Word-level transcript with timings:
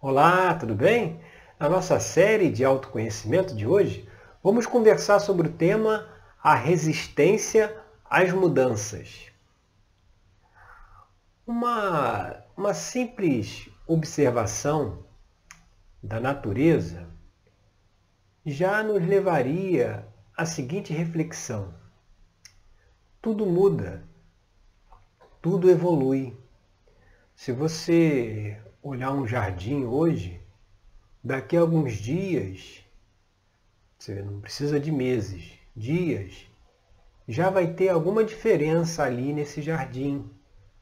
Olá, 0.00 0.54
tudo 0.54 0.76
bem? 0.76 1.20
Na 1.58 1.68
nossa 1.68 1.98
série 1.98 2.52
de 2.52 2.64
autoconhecimento 2.64 3.52
de 3.52 3.66
hoje, 3.66 4.08
vamos 4.40 4.64
conversar 4.64 5.18
sobre 5.18 5.48
o 5.48 5.52
tema 5.52 6.08
a 6.40 6.54
resistência 6.54 7.76
às 8.04 8.32
mudanças. 8.32 9.26
Uma, 11.44 12.44
uma 12.56 12.72
simples 12.74 13.68
observação 13.88 15.04
da 16.00 16.20
natureza 16.20 17.08
já 18.46 18.84
nos 18.84 19.04
levaria 19.04 20.06
à 20.36 20.46
seguinte 20.46 20.92
reflexão: 20.92 21.74
tudo 23.20 23.44
muda, 23.44 24.04
tudo 25.42 25.68
evolui. 25.68 26.38
Se 27.34 27.50
você 27.50 28.62
olhar 28.82 29.12
um 29.12 29.26
jardim 29.26 29.84
hoje, 29.84 30.40
daqui 31.22 31.56
a 31.56 31.60
alguns 31.60 31.94
dias, 31.94 32.84
você 33.98 34.22
não 34.22 34.40
precisa 34.40 34.78
de 34.78 34.92
meses, 34.92 35.52
dias, 35.74 36.46
já 37.26 37.50
vai 37.50 37.74
ter 37.74 37.88
alguma 37.90 38.24
diferença 38.24 39.02
ali 39.02 39.32
nesse 39.32 39.60
jardim, 39.60 40.30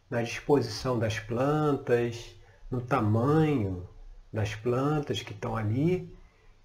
na 0.09 0.23
disposição 0.23 0.98
das 0.98 1.19
plantas, 1.19 2.37
no 2.70 2.80
tamanho 2.80 3.89
das 4.33 4.55
plantas 4.55 5.23
que 5.23 5.33
estão 5.33 5.56
ali. 5.56 6.15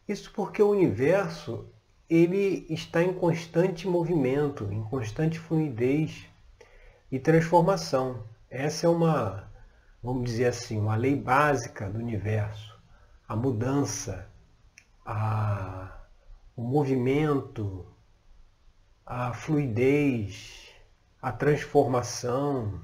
Isso 0.07 0.31
porque 0.33 0.61
o 0.61 0.69
universo 0.69 1.67
ele 2.09 2.65
está 2.69 3.01
em 3.01 3.13
constante 3.13 3.87
movimento, 3.87 4.67
em 4.71 4.83
constante 4.83 5.39
fluidez 5.39 6.25
e 7.11 7.17
transformação. 7.17 8.23
Essa 8.49 8.85
é 8.85 8.89
uma, 8.89 9.50
vamos 10.01 10.23
dizer 10.25 10.45
assim, 10.45 10.79
uma 10.79 10.95
lei 10.95 11.15
básica 11.15 11.89
do 11.89 11.99
universo. 11.99 12.79
A 13.27 13.35
mudança, 13.35 14.27
a, 15.05 16.01
o 16.55 16.63
movimento, 16.63 17.85
a 19.05 19.33
fluidez, 19.33 20.69
a 21.21 21.31
transformação. 21.31 22.81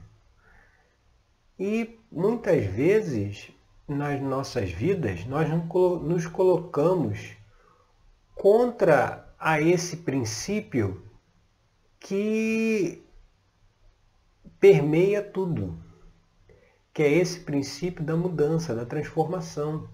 E 1.59 1.99
muitas 2.11 2.65
vezes 2.65 3.51
nas 3.87 4.21
nossas 4.21 4.69
vidas 4.69 5.25
nós 5.25 5.49
nos 5.49 6.27
colocamos 6.27 7.35
contra 8.35 9.33
a 9.39 9.61
esse 9.61 9.97
princípio 9.97 11.03
que 11.99 13.03
permeia 14.59 15.21
tudo, 15.23 15.77
que 16.97 17.03
é 17.03 17.11
esse 17.11 17.41
princípio 17.41 18.03
da 18.03 18.15
mudança, 18.15 18.73
da 18.73 18.83
transformação. 18.83 19.87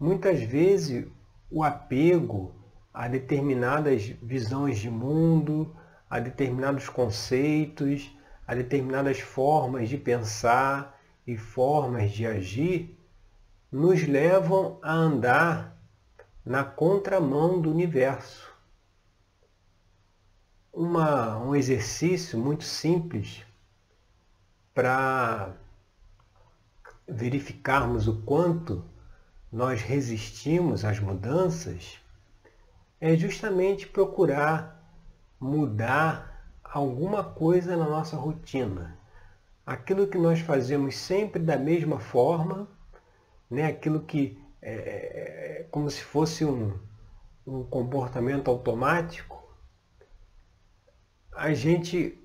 Muitas 0.00 0.40
vezes 0.40 1.06
o 1.50 1.62
apego 1.62 2.54
a 2.90 3.06
determinadas 3.06 4.04
visões 4.22 4.78
de 4.78 4.88
mundo, 4.88 5.76
a 6.08 6.18
determinados 6.18 6.88
conceitos, 6.88 8.10
a 8.46 8.54
determinadas 8.54 9.20
formas 9.20 9.90
de 9.90 9.98
pensar 9.98 10.98
e 11.26 11.36
formas 11.36 12.10
de 12.12 12.26
agir, 12.26 12.98
nos 13.70 14.02
levam 14.08 14.78
a 14.80 14.90
andar 14.90 15.76
na 16.46 16.64
contramão 16.64 17.60
do 17.60 17.70
universo. 17.70 18.50
Uma, 20.72 21.36
um 21.36 21.54
exercício 21.54 22.38
muito 22.38 22.64
simples 22.64 23.44
para 24.72 25.60
verificarmos 27.12 28.08
o 28.08 28.22
quanto 28.22 28.84
nós 29.52 29.82
resistimos 29.82 30.84
às 30.84 30.98
mudanças 30.98 31.98
é 33.00 33.16
justamente 33.16 33.86
procurar 33.86 34.80
mudar 35.38 36.46
alguma 36.62 37.24
coisa 37.24 37.76
na 37.76 37.84
nossa 37.84 38.16
rotina. 38.16 38.96
Aquilo 39.66 40.06
que 40.06 40.16
nós 40.16 40.40
fazemos 40.40 40.96
sempre 40.96 41.42
da 41.42 41.56
mesma 41.56 41.98
forma, 41.98 42.68
né? 43.50 43.66
aquilo 43.66 44.00
que 44.00 44.40
é, 44.60 44.72
é, 44.72 45.66
como 45.70 45.90
se 45.90 46.02
fosse 46.02 46.44
um, 46.44 46.78
um 47.44 47.64
comportamento 47.64 48.48
automático, 48.48 49.42
a 51.34 51.52
gente 51.52 52.18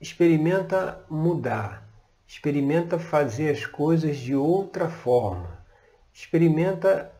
experimenta 0.00 1.04
mudar, 1.08 1.88
experimenta 2.30 2.96
fazer 2.96 3.50
as 3.50 3.66
coisas 3.66 4.16
de 4.16 4.36
outra 4.36 4.88
forma, 4.88 5.66
experimenta 6.12 7.12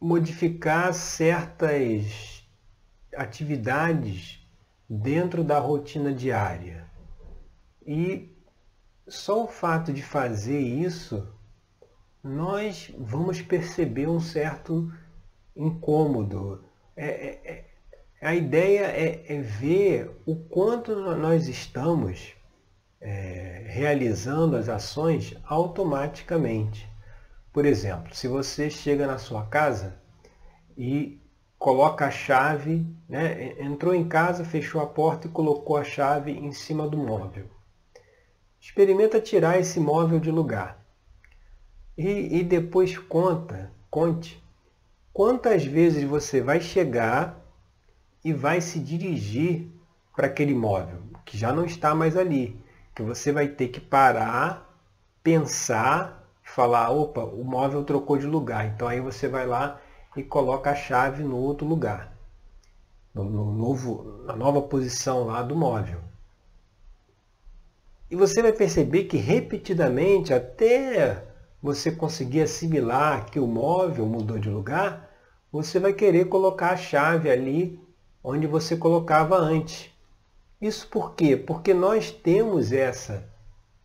modificar 0.00 0.92
certas 0.92 2.44
atividades 3.14 4.44
dentro 4.90 5.44
da 5.44 5.60
rotina 5.60 6.12
diária. 6.12 6.90
E 7.86 8.36
só 9.06 9.44
o 9.44 9.48
fato 9.48 9.92
de 9.92 10.02
fazer 10.02 10.58
isso, 10.58 11.32
nós 12.20 12.92
vamos 12.98 13.40
perceber 13.40 14.08
um 14.08 14.18
certo 14.18 14.92
incômodo. 15.54 16.64
É, 16.96 17.06
é, 17.06 17.70
é 18.20 18.26
a 18.26 18.34
ideia 18.34 18.86
é, 18.86 19.24
é, 19.32 19.40
ver 19.40 20.20
o 20.26 20.34
quanto 20.34 20.96
nós 21.14 21.46
estamos 21.46 22.34
é, 23.04 23.66
realizando 23.66 24.56
as 24.56 24.70
ações 24.70 25.36
automaticamente. 25.44 26.88
Por 27.52 27.66
exemplo, 27.66 28.14
se 28.14 28.26
você 28.26 28.70
chega 28.70 29.06
na 29.06 29.18
sua 29.18 29.44
casa 29.44 29.94
e 30.76 31.20
coloca 31.58 32.06
a 32.06 32.10
chave, 32.10 32.86
né, 33.06 33.60
entrou 33.60 33.94
em 33.94 34.08
casa, 34.08 34.42
fechou 34.42 34.80
a 34.80 34.86
porta 34.86 35.26
e 35.26 35.30
colocou 35.30 35.76
a 35.76 35.84
chave 35.84 36.32
em 36.32 36.50
cima 36.50 36.88
do 36.88 36.96
móvel. 36.96 37.44
Experimenta 38.58 39.20
tirar 39.20 39.60
esse 39.60 39.78
móvel 39.78 40.18
de 40.18 40.30
lugar. 40.30 40.82
E, 41.96 42.38
e 42.38 42.42
depois 42.42 42.96
conta, 42.96 43.70
conte 43.90 44.42
quantas 45.12 45.64
vezes 45.64 46.04
você 46.04 46.40
vai 46.40 46.58
chegar 46.58 47.38
e 48.24 48.32
vai 48.32 48.62
se 48.62 48.80
dirigir 48.80 49.70
para 50.16 50.26
aquele 50.26 50.54
móvel, 50.54 51.02
que 51.24 51.36
já 51.36 51.52
não 51.52 51.66
está 51.66 51.94
mais 51.94 52.16
ali, 52.16 52.58
que 52.94 53.02
você 53.02 53.32
vai 53.32 53.48
ter 53.48 53.68
que 53.68 53.80
parar, 53.80 54.70
pensar, 55.22 56.24
falar, 56.42 56.90
opa, 56.90 57.24
o 57.24 57.42
móvel 57.42 57.84
trocou 57.84 58.16
de 58.16 58.26
lugar. 58.26 58.66
Então 58.66 58.86
aí 58.86 59.00
você 59.00 59.26
vai 59.26 59.46
lá 59.46 59.80
e 60.16 60.22
coloca 60.22 60.70
a 60.70 60.74
chave 60.74 61.24
no 61.24 61.36
outro 61.36 61.66
lugar, 61.66 62.16
no, 63.12 63.24
no 63.24 63.52
novo, 63.52 64.22
na 64.24 64.36
nova 64.36 64.62
posição 64.62 65.24
lá 65.24 65.42
do 65.42 65.56
móvel. 65.56 66.00
E 68.10 68.16
você 68.16 68.42
vai 68.42 68.52
perceber 68.52 69.04
que 69.04 69.16
repetidamente, 69.16 70.32
até 70.32 71.24
você 71.60 71.90
conseguir 71.90 72.42
assimilar 72.42 73.30
que 73.30 73.40
o 73.40 73.46
móvel 73.46 74.06
mudou 74.06 74.38
de 74.38 74.50
lugar, 74.50 75.10
você 75.50 75.80
vai 75.80 75.92
querer 75.92 76.26
colocar 76.26 76.70
a 76.70 76.76
chave 76.76 77.30
ali 77.30 77.80
onde 78.22 78.46
você 78.46 78.76
colocava 78.76 79.36
antes. 79.36 79.90
Isso 80.64 80.88
por 80.88 81.14
quê? 81.14 81.36
Porque 81.36 81.74
nós 81.74 82.10
temos 82.10 82.72
essa 82.72 83.28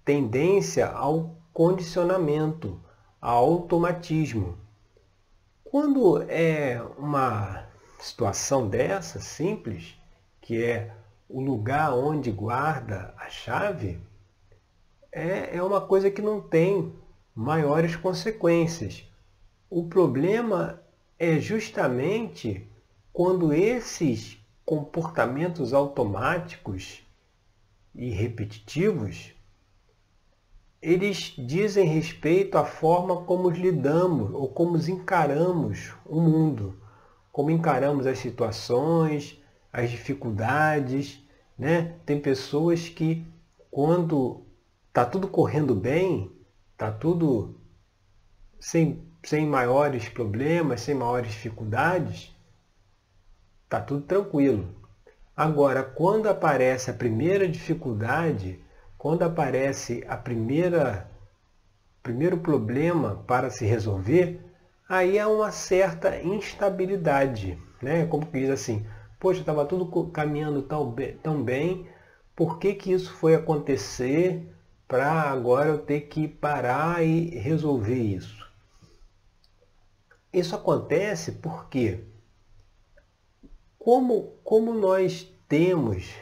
tendência 0.06 0.88
ao 0.88 1.36
condicionamento, 1.52 2.80
ao 3.20 3.44
automatismo. 3.44 4.58
Quando 5.62 6.22
é 6.30 6.82
uma 6.98 7.68
situação 8.00 8.66
dessa, 8.66 9.20
simples, 9.20 10.00
que 10.40 10.64
é 10.64 10.96
o 11.28 11.42
lugar 11.42 11.94
onde 11.94 12.32
guarda 12.32 13.14
a 13.18 13.28
chave, 13.28 14.00
é, 15.12 15.58
é 15.58 15.62
uma 15.62 15.82
coisa 15.82 16.10
que 16.10 16.22
não 16.22 16.40
tem 16.40 16.94
maiores 17.36 17.98
consequências. 17.98 19.04
O 19.70 19.84
problema 19.90 20.82
é 21.20 21.40
justamente 21.40 22.66
quando 23.12 23.52
esses 23.52 24.39
comportamentos 24.70 25.74
automáticos 25.74 27.02
e 27.96 28.12
repetitivos 28.12 29.34
eles 30.80 31.34
dizem 31.40 31.88
respeito 31.88 32.56
à 32.56 32.64
forma 32.64 33.24
como 33.24 33.50
lidamos 33.50 34.32
ou 34.32 34.48
como 34.48 34.78
encaramos 34.78 35.92
o 36.06 36.22
mundo, 36.22 36.80
como 37.32 37.50
encaramos 37.50 38.06
as 38.06 38.20
situações, 38.20 39.42
as 39.74 39.90
dificuldades. 39.90 41.20
Né? 41.58 41.96
Tem 42.06 42.22
pessoas 42.22 42.88
que, 42.88 43.26
quando 43.72 44.44
está 44.90 45.04
tudo 45.04 45.28
correndo 45.28 45.74
bem, 45.74 46.32
está 46.74 46.92
tudo 46.92 47.60
sem, 48.60 49.04
sem 49.24 49.48
maiores 49.48 50.08
problemas, 50.08 50.82
sem 50.82 50.94
maiores 50.94 51.32
dificuldades, 51.32 52.32
está 53.70 53.80
tudo 53.80 54.02
tranquilo. 54.02 54.68
Agora, 55.38 55.84
quando 55.84 56.28
aparece 56.28 56.90
a 56.90 56.94
primeira 56.94 57.48
dificuldade, 57.48 58.60
quando 58.98 59.22
aparece 59.22 60.04
a 60.08 60.18
primeira 60.18 61.08
primeiro 62.02 62.40
problema 62.40 63.24
para 63.28 63.52
se 63.52 63.66
resolver, 63.66 64.42
aí 64.88 65.20
há 65.20 65.28
uma 65.28 65.52
certa 65.52 66.20
instabilidade. 66.20 67.60
Né? 67.80 68.08
Como 68.08 68.26
que 68.26 68.40
diz 68.40 68.50
assim, 68.50 68.84
poxa, 69.20 69.42
estava 69.42 69.64
tudo 69.66 69.86
caminhando 70.10 70.64
tão 70.64 70.90
bem, 70.90 71.18
tão 71.18 71.44
bem, 71.44 71.88
por 72.36 72.58
que, 72.58 72.74
que 72.74 72.92
isso 72.92 73.14
foi 73.14 73.36
acontecer 73.36 74.52
para 74.88 75.12
agora 75.12 75.70
eu 75.70 75.78
ter 75.78 76.02
que 76.02 76.28
parar 76.28 77.06
e 77.06 77.38
resolver 77.38 78.02
isso? 78.02 78.50
Isso 80.34 80.56
acontece 80.56 81.34
porque, 81.34 82.04
como, 83.80 84.34
como 84.44 84.74
nós 84.74 85.34
temos 85.48 86.14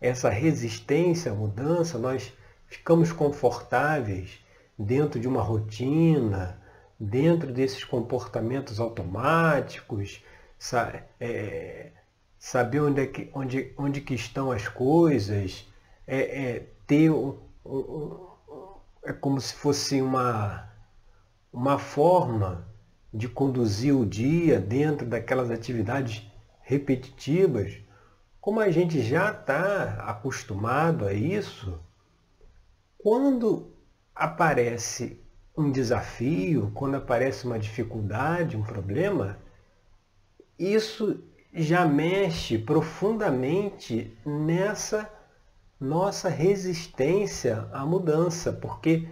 essa 0.00 0.28
resistência 0.28 1.32
à 1.32 1.34
mudança, 1.34 1.98
nós 1.98 2.32
ficamos 2.66 3.12
confortáveis 3.12 4.40
dentro 4.76 5.18
de 5.18 5.26
uma 5.26 5.40
rotina, 5.40 6.60
dentro 6.98 7.52
desses 7.52 7.84
comportamentos 7.84 8.80
automáticos, 8.80 10.22
é, 11.20 11.92
saber 12.38 12.80
onde, 12.80 13.00
é 13.00 13.06
que, 13.06 13.30
onde, 13.32 13.72
onde 13.78 14.00
que 14.00 14.14
estão 14.14 14.50
as 14.50 14.66
coisas, 14.66 15.66
é, 16.06 16.18
é 16.42 16.66
ter 16.86 17.10
um, 17.10 17.38
um, 17.64 18.26
é 19.04 19.12
como 19.12 19.40
se 19.40 19.54
fosse 19.54 20.02
uma, 20.02 20.68
uma 21.52 21.78
forma 21.78 22.68
de 23.14 23.28
conduzir 23.28 23.96
o 23.96 24.04
dia 24.04 24.60
dentro 24.60 25.06
daquelas 25.06 25.50
atividades 25.50 26.27
repetitivas, 26.68 27.78
como 28.38 28.60
a 28.60 28.70
gente 28.70 29.00
já 29.00 29.32
está 29.32 30.04
acostumado 30.06 31.06
a 31.06 31.14
isso, 31.14 31.80
quando 32.98 33.72
aparece 34.14 35.18
um 35.56 35.72
desafio, 35.72 36.70
quando 36.74 36.96
aparece 36.96 37.46
uma 37.46 37.58
dificuldade, 37.58 38.54
um 38.54 38.62
problema, 38.62 39.38
isso 40.58 41.24
já 41.54 41.86
mexe 41.86 42.58
profundamente 42.58 44.14
nessa 44.26 45.10
nossa 45.80 46.28
resistência 46.28 47.66
à 47.72 47.86
mudança, 47.86 48.52
porque 48.52 49.08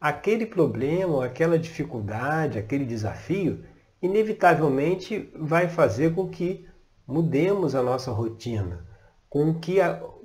aquele 0.00 0.46
problema, 0.46 1.24
aquela 1.24 1.58
dificuldade, 1.58 2.56
aquele 2.56 2.84
desafio, 2.84 3.64
inevitavelmente 4.00 5.28
vai 5.34 5.68
fazer 5.68 6.14
com 6.14 6.28
que 6.28 6.69
mudemos 7.10 7.74
a 7.74 7.82
nossa 7.82 8.12
rotina, 8.12 8.86
com 9.28 9.54
que, 9.54 9.78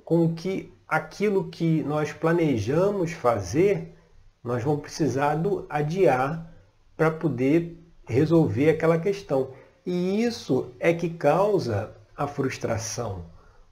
com 0.04 0.34
que 0.34 0.72
aquilo 0.86 1.48
que 1.48 1.82
nós 1.82 2.12
planejamos 2.12 3.12
fazer, 3.12 3.96
nós 4.42 4.62
vamos 4.62 4.82
precisar 4.82 5.34
do 5.34 5.66
adiar 5.68 6.54
para 6.96 7.10
poder 7.10 7.76
resolver 8.06 8.70
aquela 8.70 8.98
questão. 8.98 9.50
E 9.84 10.22
isso 10.22 10.72
é 10.78 10.94
que 10.94 11.10
causa 11.10 11.92
a 12.16 12.26
frustração. 12.26 13.24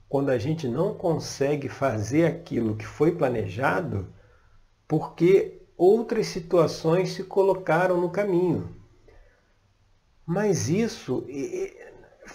Quando 0.09 0.29
a 0.29 0.37
gente 0.37 0.67
não 0.67 0.93
consegue 0.93 1.69
fazer 1.69 2.25
aquilo 2.25 2.75
que 2.75 2.85
foi 2.85 3.13
planejado, 3.13 4.07
porque 4.87 5.61
outras 5.77 6.27
situações 6.27 7.13
se 7.13 7.23
colocaram 7.23 7.99
no 7.99 8.09
caminho. 8.09 8.75
Mas 10.25 10.69
isso 10.69 11.25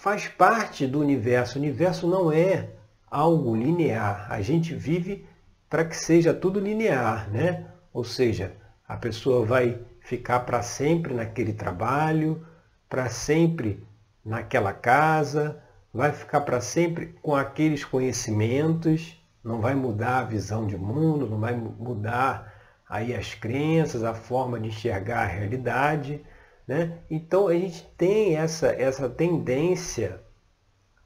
faz 0.00 0.26
parte 0.26 0.87
do 0.87 0.99
universo. 0.99 1.58
O 1.58 1.61
universo 1.61 2.08
não 2.08 2.32
é 2.32 2.70
algo 3.11 3.55
linear. 3.55 4.26
A 4.31 4.41
gente 4.41 4.75
vive 4.75 5.26
para 5.69 5.85
que 5.85 5.94
seja 5.94 6.32
tudo 6.32 6.58
linear, 6.58 7.31
né? 7.31 7.67
Ou 7.93 8.02
seja, 8.02 8.52
a 8.88 8.97
pessoa 8.97 9.44
vai 9.44 9.79
ficar 10.00 10.41
para 10.41 10.62
sempre 10.62 11.12
naquele 11.12 11.52
trabalho, 11.52 12.47
para 12.88 13.11
sempre 13.11 13.87
naquela 14.25 14.73
casa, 14.73 15.62
vai 15.93 16.12
ficar 16.12 16.41
para 16.41 16.62
sempre 16.62 17.14
com 17.20 17.37
aqueles 17.37 17.85
conhecimentos, 17.85 19.23
não 19.44 19.61
vai 19.61 19.75
mudar 19.75 20.20
a 20.20 20.25
visão 20.25 20.67
de 20.67 20.79
mundo, 20.79 21.29
não 21.29 21.38
vai 21.38 21.55
mudar 21.55 22.55
aí 22.88 23.14
as 23.14 23.35
crenças, 23.35 24.02
a 24.02 24.14
forma 24.14 24.58
de 24.58 24.69
enxergar 24.69 25.25
a 25.25 25.26
realidade. 25.26 26.25
Né? 26.70 27.00
Então 27.11 27.49
a 27.49 27.52
gente 27.52 27.84
tem 27.99 28.37
essa, 28.37 28.69
essa 28.69 29.08
tendência 29.08 30.22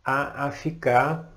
a, 0.05 0.45
a 0.45 0.51
ficar 0.51 1.33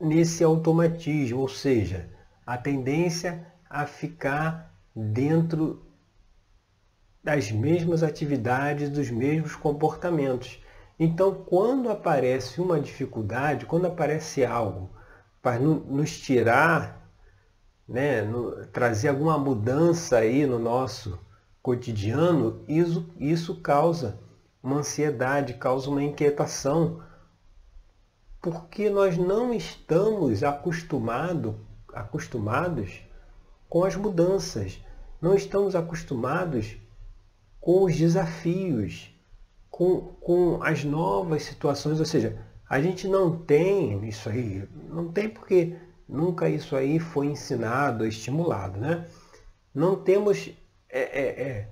nesse 0.00 0.42
automatismo, 0.42 1.40
ou 1.40 1.50
seja, 1.50 2.08
a 2.46 2.56
tendência 2.56 3.46
a 3.68 3.84
ficar 3.84 4.74
dentro 4.96 5.84
das 7.22 7.52
mesmas 7.52 8.02
atividades, 8.02 8.88
dos 8.88 9.10
mesmos 9.10 9.54
comportamentos. 9.54 10.64
Então, 10.98 11.44
quando 11.44 11.90
aparece 11.90 12.58
uma 12.58 12.80
dificuldade, 12.80 13.66
quando 13.66 13.86
aparece 13.86 14.46
algo 14.46 14.88
para 15.42 15.58
nos 15.58 16.18
tirar, 16.18 17.06
né, 17.86 18.22
no, 18.22 18.66
trazer 18.68 19.08
alguma 19.08 19.36
mudança 19.36 20.16
aí 20.16 20.46
no 20.46 20.58
nosso 20.58 21.20
cotidiano, 21.62 22.60
isso, 22.66 23.06
isso 23.18 23.56
causa 23.60 24.18
uma 24.62 24.78
ansiedade, 24.78 25.54
causa 25.54 25.88
uma 25.88 26.02
inquietação, 26.02 27.00
porque 28.40 28.90
nós 28.90 29.16
não 29.16 29.54
estamos 29.54 30.42
acostumado, 30.42 31.56
acostumados 31.92 33.00
com 33.68 33.84
as 33.84 33.94
mudanças, 33.94 34.80
não 35.20 35.34
estamos 35.34 35.76
acostumados 35.76 36.76
com 37.60 37.84
os 37.84 37.96
desafios, 37.96 39.14
com, 39.70 40.00
com 40.20 40.62
as 40.62 40.84
novas 40.84 41.44
situações, 41.44 42.00
ou 42.00 42.06
seja, 42.06 42.44
a 42.68 42.80
gente 42.80 43.06
não 43.06 43.36
tem 43.36 44.06
isso 44.08 44.28
aí, 44.28 44.68
não 44.88 45.12
tem 45.12 45.28
porque 45.28 45.76
nunca 46.08 46.48
isso 46.48 46.74
aí 46.74 46.98
foi 46.98 47.26
ensinado, 47.26 48.06
estimulado, 48.06 48.80
né? 48.80 49.06
Não 49.74 49.96
temos 49.96 50.50
é, 50.92 51.00
é, 51.00 51.42
é, 51.42 51.68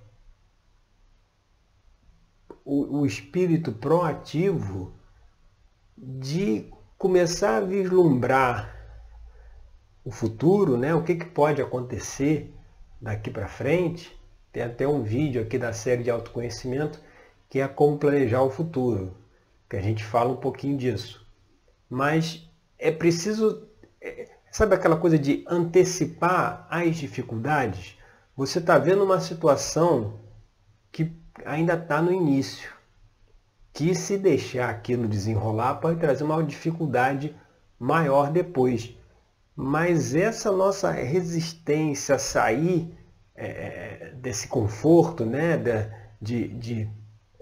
o, 2.65 3.01
o 3.01 3.07
espírito 3.07 3.71
proativo 3.71 4.95
de 5.97 6.73
começar 6.97 7.59
a 7.59 7.61
vislumbrar 7.61 8.75
o 10.03 10.11
futuro, 10.11 10.79
né? 10.79 10.95
o 10.95 11.05
que, 11.05 11.15
que 11.15 11.27
pode 11.27 11.61
acontecer 11.61 12.55
daqui 12.99 13.31
para 13.31 13.47
frente, 13.47 14.19
tem 14.51 14.63
até 14.63 14.89
um 14.89 15.03
vídeo 15.03 15.43
aqui 15.43 15.59
da 15.59 15.75
série 15.75 16.03
de 16.03 16.11
autoconhecimento 16.11 16.99
que 17.49 17.61
é 17.61 17.69
como 17.69 17.99
planejar 17.99 18.43
o 18.43 18.51
futuro, 18.51 19.15
que 19.69 19.77
a 19.77 19.83
gente 19.83 20.03
fala 20.03 20.31
um 20.31 20.37
pouquinho 20.37 20.79
disso. 20.79 21.27
Mas 21.91 22.49
é 22.79 22.91
preciso, 22.91 23.69
é, 24.01 24.29
sabe 24.51 24.75
aquela 24.75 24.97
coisa 24.97 25.19
de 25.19 25.45
antecipar 25.47 26.67
as 26.71 26.97
dificuldades? 26.97 28.00
Você 28.41 28.59
está 28.59 28.79
vendo 28.79 29.05
uma 29.05 29.21
situação 29.21 30.15
que 30.91 31.13
ainda 31.45 31.75
está 31.75 32.01
no 32.01 32.11
início, 32.11 32.73
que 33.71 33.95
se 33.95 34.17
deixar 34.17 34.71
aquilo 34.71 35.07
desenrolar 35.07 35.75
pode 35.75 36.01
trazer 36.01 36.25
uma 36.25 36.43
dificuldade 36.43 37.37
maior 37.79 38.33
depois. 38.33 38.97
Mas 39.55 40.15
essa 40.15 40.51
nossa 40.51 40.91
resistência 40.91 42.15
a 42.15 42.19
sair 42.19 42.91
é, 43.37 44.15
desse 44.15 44.49
conforto, 44.49 45.27
né, 45.27 45.59
de, 46.19 46.49
de, 46.49 46.89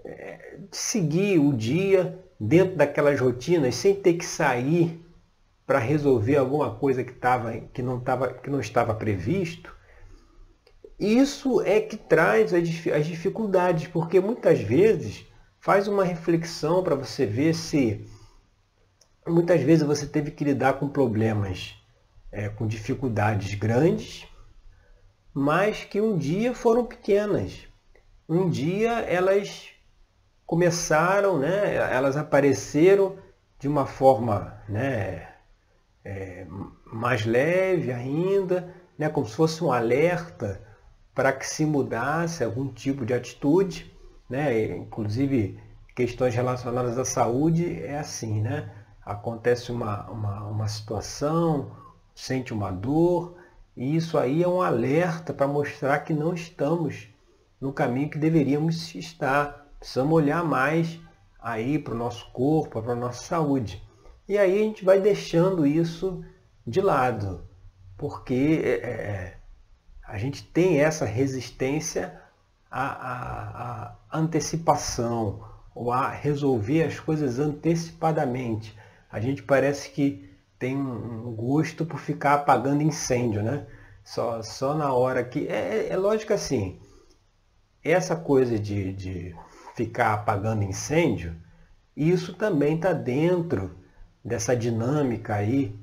é, 0.03 0.57
de 0.69 0.75
seguir 0.75 1.39
o 1.39 1.53
dia 1.53 2.19
dentro 2.37 2.75
daquelas 2.75 3.17
rotinas, 3.17 3.75
sem 3.75 3.95
ter 3.95 4.15
que 4.15 4.25
sair 4.25 5.01
para 5.65 5.79
resolver 5.79 6.35
alguma 6.35 6.75
coisa 6.75 7.05
que, 7.05 7.13
tava, 7.13 7.53
que, 7.57 7.81
não 7.81 8.01
tava, 8.01 8.33
que 8.33 8.49
não 8.49 8.59
estava 8.59 8.93
previsto, 8.93 9.78
isso 10.99 11.61
é 11.61 11.79
que 11.79 11.95
traz 11.95 12.53
as 12.53 13.05
dificuldades, 13.05 13.87
porque 13.87 14.19
muitas 14.19 14.59
vezes 14.59 15.25
faz 15.57 15.87
uma 15.87 16.03
reflexão 16.03 16.83
para 16.83 16.95
você 16.95 17.25
ver 17.25 17.53
se 17.55 18.05
muitas 19.25 19.61
vezes 19.61 19.85
você 19.85 20.05
teve 20.05 20.31
que 20.31 20.43
lidar 20.43 20.73
com 20.73 20.89
problemas, 20.89 21.75
é, 22.31 22.49
com 22.49 22.67
dificuldades 22.67 23.53
grandes, 23.53 24.27
mas 25.33 25.85
que 25.85 26.01
um 26.01 26.17
dia 26.17 26.53
foram 26.53 26.85
pequenas. 26.85 27.65
Um 28.27 28.49
dia 28.49 28.99
elas 28.99 29.69
começaram, 30.45 31.39
né, 31.39 31.75
elas 31.75 32.17
apareceram 32.17 33.17
de 33.57 33.69
uma 33.69 33.85
forma 33.85 34.61
né, 34.67 35.29
é, 36.03 36.45
mais 36.85 37.25
leve 37.25 37.93
ainda, 37.93 38.73
né, 38.97 39.07
como 39.07 39.25
se 39.25 39.35
fosse 39.35 39.63
um 39.63 39.71
alerta 39.71 40.61
para 41.19 41.33
que 41.33 41.45
se 41.45 41.65
mudasse 41.65 42.45
algum 42.45 42.69
tipo 42.69 43.05
de 43.05 43.13
atitude, 43.13 43.93
né, 44.29 44.77
inclusive 44.77 45.59
questões 45.93 46.33
relacionadas 46.33 46.97
à 46.97 47.03
saúde 47.03 47.83
é 47.83 47.99
assim, 47.99 48.39
né? 48.39 48.71
Acontece 49.05 49.69
uma, 49.69 50.09
uma, 50.09 50.45
uma 50.45 50.67
situação, 50.69 51.75
sente 52.15 52.53
uma 52.53 52.71
dor, 52.71 53.35
E 53.75 53.97
isso 53.97 54.17
aí 54.17 54.41
é 54.41 54.47
um 54.47 54.61
alerta 54.61 55.33
para 55.33 55.45
mostrar 55.45 55.99
que 55.99 56.13
não 56.13 56.33
estamos 56.33 57.09
no 57.59 57.73
caminho 57.73 58.09
que 58.09 58.17
deveríamos 58.17 58.95
estar. 58.95 59.67
Precisamos 59.77 60.13
olhar 60.13 60.41
mais 60.41 61.01
aí 61.37 61.77
para 61.77 61.93
o 61.93 61.97
nosso 61.97 62.31
corpo, 62.31 62.81
para 62.81 62.93
a 62.93 62.95
nossa 62.95 63.25
saúde. 63.25 63.83
E 64.25 64.37
aí 64.37 64.57
a 64.57 64.63
gente 64.63 64.85
vai 64.85 65.01
deixando 65.01 65.67
isso 65.67 66.23
de 66.65 66.79
lado, 66.79 67.43
porque 67.97 68.61
é, 68.63 68.69
é 68.87 69.38
a 70.09 70.17
gente 70.17 70.43
tem 70.43 70.81
essa 70.81 71.05
resistência 71.05 72.19
à, 72.69 72.87
à, 72.87 73.95
à 74.09 74.17
antecipação, 74.17 75.47
ou 75.75 75.91
a 75.91 76.09
resolver 76.09 76.83
as 76.83 76.99
coisas 76.99 77.37
antecipadamente. 77.39 78.75
A 79.11 79.19
gente 79.19 79.43
parece 79.43 79.91
que 79.91 80.27
tem 80.57 80.75
um 80.75 81.31
gosto 81.35 81.85
por 81.85 81.99
ficar 81.99 82.33
apagando 82.33 82.81
incêndio, 82.81 83.43
né? 83.43 83.67
Só, 84.03 84.41
só 84.41 84.73
na 84.73 84.91
hora 84.91 85.23
que. 85.23 85.47
É, 85.47 85.87
é, 85.87 85.89
é 85.89 85.97
lógico 85.97 86.33
assim, 86.33 86.79
essa 87.83 88.15
coisa 88.15 88.57
de, 88.57 88.91
de 88.93 89.35
ficar 89.75 90.13
apagando 90.13 90.63
incêndio, 90.63 91.35
isso 91.95 92.33
também 92.33 92.75
está 92.75 92.93
dentro 92.93 93.77
dessa 94.25 94.55
dinâmica 94.55 95.35
aí, 95.35 95.79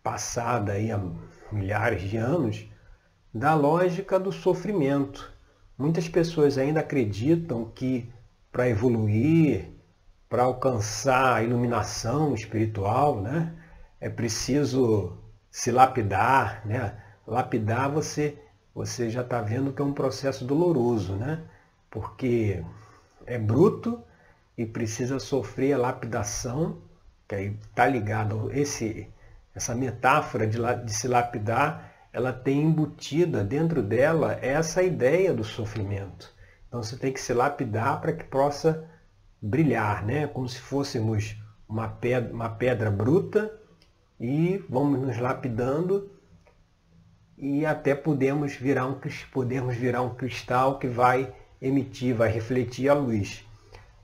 passada 0.00 0.72
aí 0.72 0.92
há 0.92 1.00
milhares 1.50 2.02
de 2.02 2.16
anos, 2.16 2.71
da 3.32 3.54
lógica 3.54 4.18
do 4.18 4.30
sofrimento. 4.30 5.32
Muitas 5.78 6.08
pessoas 6.08 6.58
ainda 6.58 6.80
acreditam 6.80 7.64
que 7.64 8.12
para 8.50 8.68
evoluir, 8.68 9.70
para 10.28 10.42
alcançar 10.44 11.36
a 11.36 11.42
iluminação 11.42 12.34
espiritual, 12.34 13.20
né? 13.20 13.54
É 14.00 14.10
preciso 14.10 15.18
se 15.50 15.70
lapidar, 15.70 16.66
né? 16.66 16.96
Lapidar 17.26 17.90
você 17.90 18.38
você 18.74 19.10
já 19.10 19.20
está 19.20 19.40
vendo 19.42 19.72
que 19.72 19.82
é 19.82 19.84
um 19.84 19.92
processo 19.92 20.44
doloroso, 20.44 21.14
né? 21.14 21.42
Porque 21.90 22.64
é 23.26 23.38
bruto 23.38 24.02
e 24.56 24.64
precisa 24.64 25.18
sofrer 25.18 25.74
a 25.74 25.78
lapidação, 25.78 26.78
que 27.28 27.34
aí 27.34 27.58
está 27.62 27.86
ligado 27.86 28.50
esse 28.52 29.08
essa 29.54 29.74
metáfora 29.74 30.46
de, 30.46 30.58
de 30.84 30.94
se 30.94 31.06
lapidar, 31.06 31.91
ela 32.12 32.32
tem 32.32 32.60
embutida 32.62 33.42
dentro 33.42 33.82
dela 33.82 34.38
essa 34.42 34.82
ideia 34.82 35.32
do 35.32 35.42
sofrimento. 35.42 36.32
Então 36.68 36.82
você 36.82 36.96
tem 36.96 37.12
que 37.12 37.20
se 37.20 37.32
lapidar 37.32 38.00
para 38.00 38.12
que 38.12 38.24
possa 38.24 38.88
brilhar, 39.40 40.04
né? 40.04 40.26
como 40.26 40.48
se 40.48 40.60
fôssemos 40.60 41.36
uma 41.68 41.88
pedra, 41.88 42.32
uma 42.32 42.50
pedra 42.50 42.90
bruta 42.90 43.52
e 44.20 44.62
vamos 44.68 45.00
nos 45.00 45.18
lapidando 45.18 46.10
e 47.36 47.66
até 47.66 47.94
podemos 47.94 48.54
virar 48.54 48.86
um, 48.86 49.00
podemos 49.32 49.74
virar 49.74 50.02
um 50.02 50.14
cristal 50.14 50.78
que 50.78 50.86
vai 50.86 51.34
emitir, 51.60 52.14
vai 52.14 52.30
refletir 52.30 52.88
a 52.88 52.94
luz. 52.94 53.44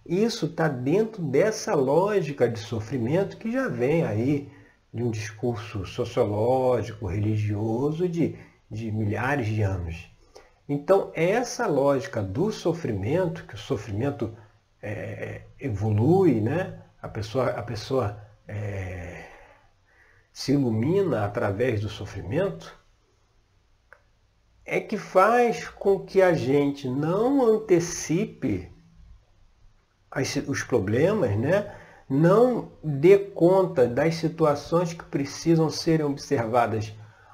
Isso 0.04 0.46
está 0.46 0.66
dentro 0.66 1.22
dessa 1.22 1.74
lógica 1.74 2.48
de 2.48 2.58
sofrimento 2.58 3.36
que 3.36 3.52
já 3.52 3.68
vem 3.68 4.04
aí 4.04 4.50
de 4.92 5.02
um 5.02 5.10
discurso 5.10 5.84
sociológico, 5.84 7.06
religioso 7.06 8.08
de, 8.08 8.38
de 8.70 8.90
milhares 8.90 9.46
de 9.46 9.62
anos. 9.62 10.10
Então, 10.68 11.10
essa 11.14 11.66
lógica 11.66 12.22
do 12.22 12.50
sofrimento, 12.52 13.46
que 13.46 13.54
o 13.54 13.58
sofrimento 13.58 14.36
é, 14.82 15.42
evolui, 15.58 16.40
né? 16.40 16.82
a 17.00 17.08
pessoa, 17.08 17.50
a 17.50 17.62
pessoa 17.62 18.20
é, 18.46 19.24
se 20.32 20.52
ilumina 20.52 21.24
através 21.24 21.80
do 21.80 21.88
sofrimento, 21.88 22.76
é 24.64 24.80
que 24.80 24.98
faz 24.98 25.68
com 25.68 26.00
que 26.00 26.20
a 26.20 26.34
gente 26.34 26.88
não 26.88 27.42
antecipe 27.42 28.70
as, 30.10 30.36
os 30.36 30.62
problemas, 30.62 31.36
né? 31.38 31.74
Não 32.08 32.70
dê 32.82 33.18
conta 33.18 33.86
das 33.86 34.14
situações 34.14 34.94
que 34.94 35.04
precisam 35.04 35.68
serem 35.68 36.06
observadas 36.06 36.92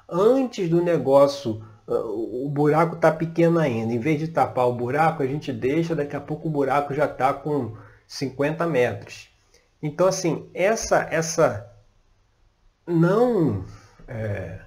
antes 0.09 0.69
do 0.69 0.81
negócio 0.81 1.63
o 1.87 2.49
buraco 2.49 2.95
está 2.95 3.11
pequeno 3.11 3.59
ainda. 3.59 3.93
Em 3.93 3.99
vez 3.99 4.19
de 4.19 4.27
tapar 4.27 4.67
o 4.67 4.75
buraco, 4.75 5.21
a 5.21 5.27
gente 5.27 5.53
deixa, 5.53 5.95
daqui 5.95 6.15
a 6.15 6.21
pouco 6.21 6.47
o 6.47 6.51
buraco 6.51 6.93
já 6.93 7.05
está 7.05 7.33
com 7.33 7.77
50 8.07 8.65
metros. 8.65 9.29
Então, 9.81 10.07
assim, 10.07 10.49
essa, 10.53 11.07
essa 11.11 11.71
não 12.87 13.65
é, 14.07 14.59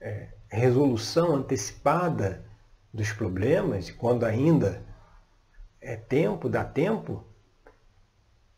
é, 0.00 0.28
resolução 0.48 1.36
antecipada 1.36 2.44
dos 2.92 3.12
problemas, 3.12 3.90
quando 3.90 4.24
ainda 4.24 4.82
é 5.80 5.96
tempo, 5.96 6.48
dá 6.48 6.64
tempo, 6.64 7.24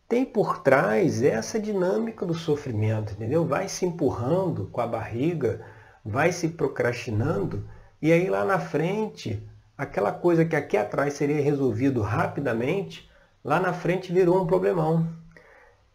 tem 0.08 0.24
por 0.24 0.62
trás 0.62 1.22
essa 1.22 1.58
dinâmica 1.58 2.24
do 2.26 2.34
sofrimento, 2.34 3.12
entendeu? 3.12 3.46
Vai 3.46 3.68
se 3.68 3.86
empurrando 3.86 4.66
com 4.66 4.80
a 4.80 4.86
barriga 4.86 5.64
vai 6.04 6.30
se 6.32 6.48
procrastinando 6.50 7.66
e 8.02 8.12
aí 8.12 8.28
lá 8.28 8.44
na 8.44 8.58
frente, 8.58 9.42
aquela 9.78 10.12
coisa 10.12 10.44
que 10.44 10.54
aqui 10.54 10.76
atrás 10.76 11.14
seria 11.14 11.40
resolvido 11.40 12.02
rapidamente, 12.02 13.10
lá 13.42 13.58
na 13.58 13.72
frente 13.72 14.12
virou 14.12 14.42
um 14.42 14.46
problemão. 14.46 15.08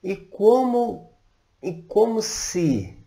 E 0.02 0.16
como, 0.16 1.14
e 1.62 1.84
como 1.84 2.22
se 2.22 2.98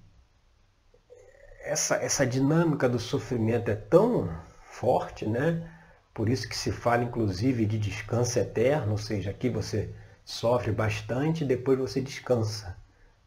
essa, 1.65 1.97
essa 1.97 2.25
dinâmica 2.25 2.89
do 2.89 3.01
sofrimento 3.01 3.71
é 3.71 3.75
tão 3.75 4.31
forte, 4.63 5.27
né? 5.27 5.69
Por 6.15 6.29
isso 6.29 6.49
que 6.49 6.57
se 6.57 6.71
fala 6.71 7.03
inclusive 7.03 7.67
de 7.67 7.79
descanso 7.79 8.39
eterno, 8.39 8.93
ou 8.93 8.99
seja, 8.99 9.31
aqui 9.31 9.49
você 9.49 9.93
sofre 10.33 10.73
bastante 10.73 11.45
e 11.45 11.47
depois 11.47 11.79
você 11.79 12.01
descansa. 12.01 12.77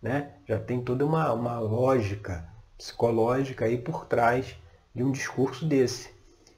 Né? 0.01 0.31
Já 0.47 0.59
tem 0.59 0.81
toda 0.81 1.05
uma, 1.05 1.31
uma 1.33 1.59
lógica 1.59 2.49
psicológica 2.75 3.65
aí 3.65 3.77
por 3.77 4.05
trás 4.05 4.55
de 4.93 5.03
um 5.03 5.11
discurso 5.11 5.65
desse. 5.65 6.09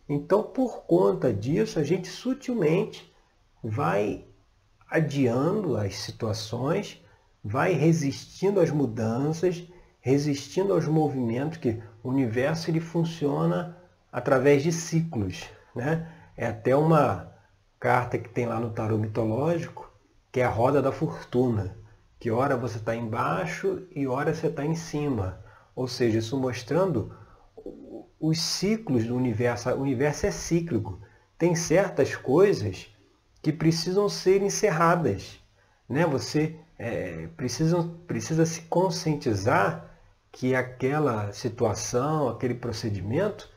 Então, 0.07 0.41
por 0.41 0.83
conta 0.83 1.33
disso, 1.33 1.79
a 1.79 1.83
gente 1.83 2.07
sutilmente 2.07 3.13
vai 3.61 4.23
adiando 4.89 5.75
as 5.75 5.95
situações, 5.95 7.03
vai 7.43 7.73
resistindo 7.73 8.61
às 8.61 8.71
mudanças, 8.71 9.67
resistindo 9.99 10.71
aos 10.71 10.87
movimentos, 10.87 11.57
que 11.57 11.83
o 12.01 12.09
universo 12.09 12.71
ele 12.71 12.79
funciona 12.79 13.77
através 14.09 14.63
de 14.63 14.71
ciclos. 14.71 15.43
Né? 15.75 16.09
É 16.37 16.47
até 16.47 16.73
uma 16.73 17.33
carta 17.77 18.17
que 18.17 18.29
tem 18.29 18.45
lá 18.45 18.61
no 18.61 18.69
tarô 18.69 18.97
mitológico, 18.97 19.86
que 20.37 20.41
é 20.41 20.45
a 20.45 20.49
roda 20.49 20.83
da 20.83 20.91
fortuna, 20.91 21.75
que 22.19 22.29
hora 22.29 22.55
você 22.55 22.77
está 22.77 22.95
embaixo 22.95 23.87
e 23.89 24.05
hora 24.05 24.35
você 24.35 24.45
está 24.45 24.63
em 24.63 24.75
cima. 24.75 25.43
Ou 25.75 25.87
seja, 25.87 26.19
isso 26.19 26.37
mostrando 26.37 27.11
os 28.19 28.39
ciclos 28.39 29.07
do 29.07 29.15
universo. 29.15 29.67
O 29.71 29.81
universo 29.81 30.27
é 30.27 30.31
cíclico. 30.31 31.01
Tem 31.39 31.55
certas 31.55 32.15
coisas 32.15 32.87
que 33.41 33.51
precisam 33.51 34.07
ser 34.07 34.43
encerradas. 34.43 35.39
Né? 35.89 36.05
Você 36.05 36.55
é, 36.77 37.25
precisa, 37.35 37.89
precisa 38.05 38.45
se 38.45 38.61
conscientizar 38.61 39.89
que 40.31 40.53
aquela 40.53 41.33
situação, 41.33 42.29
aquele 42.29 42.53
procedimento 42.53 43.49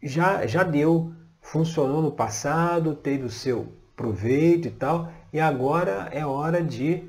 já, 0.00 0.46
já 0.46 0.62
deu, 0.62 1.12
funcionou 1.40 2.00
no 2.00 2.12
passado, 2.12 2.94
teve 2.94 3.24
o 3.24 3.30
seu 3.30 3.79
proveito 4.00 4.66
e 4.66 4.70
tal, 4.70 5.12
e 5.30 5.38
agora 5.38 6.08
é 6.10 6.24
hora 6.24 6.62
de 6.62 7.06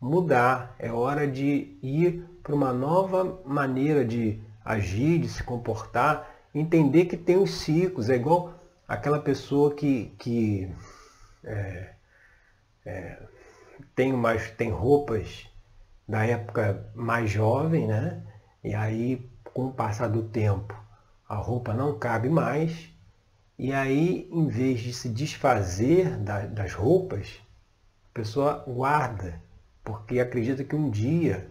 mudar, 0.00 0.76
é 0.78 0.92
hora 0.92 1.26
de 1.26 1.76
ir 1.82 2.24
para 2.44 2.54
uma 2.54 2.72
nova 2.72 3.42
maneira 3.44 4.04
de 4.04 4.40
agir, 4.64 5.18
de 5.18 5.28
se 5.28 5.42
comportar, 5.42 6.30
entender 6.54 7.06
que 7.06 7.16
tem 7.16 7.36
os 7.36 7.50
ciclos. 7.50 8.08
É 8.08 8.14
igual 8.14 8.54
aquela 8.86 9.18
pessoa 9.18 9.74
que, 9.74 10.14
que 10.16 10.72
é, 11.42 11.94
é, 12.86 13.22
tem, 13.96 14.12
mais, 14.12 14.48
tem 14.52 14.70
roupas 14.70 15.48
da 16.06 16.24
época 16.24 16.88
mais 16.94 17.28
jovem, 17.28 17.88
né? 17.88 18.22
E 18.62 18.74
aí, 18.74 19.28
com 19.52 19.66
o 19.66 19.72
passar 19.72 20.06
do 20.06 20.22
tempo, 20.22 20.72
a 21.28 21.34
roupa 21.34 21.74
não 21.74 21.98
cabe 21.98 22.28
mais. 22.28 22.96
E 23.58 23.72
aí, 23.72 24.28
em 24.30 24.46
vez 24.46 24.78
de 24.78 24.92
se 24.92 25.08
desfazer 25.08 26.16
da, 26.18 26.46
das 26.46 26.72
roupas, 26.72 27.40
a 28.08 28.14
pessoa 28.14 28.64
guarda, 28.68 29.42
porque 29.82 30.20
acredita 30.20 30.62
que 30.62 30.76
um 30.76 30.88
dia 30.88 31.50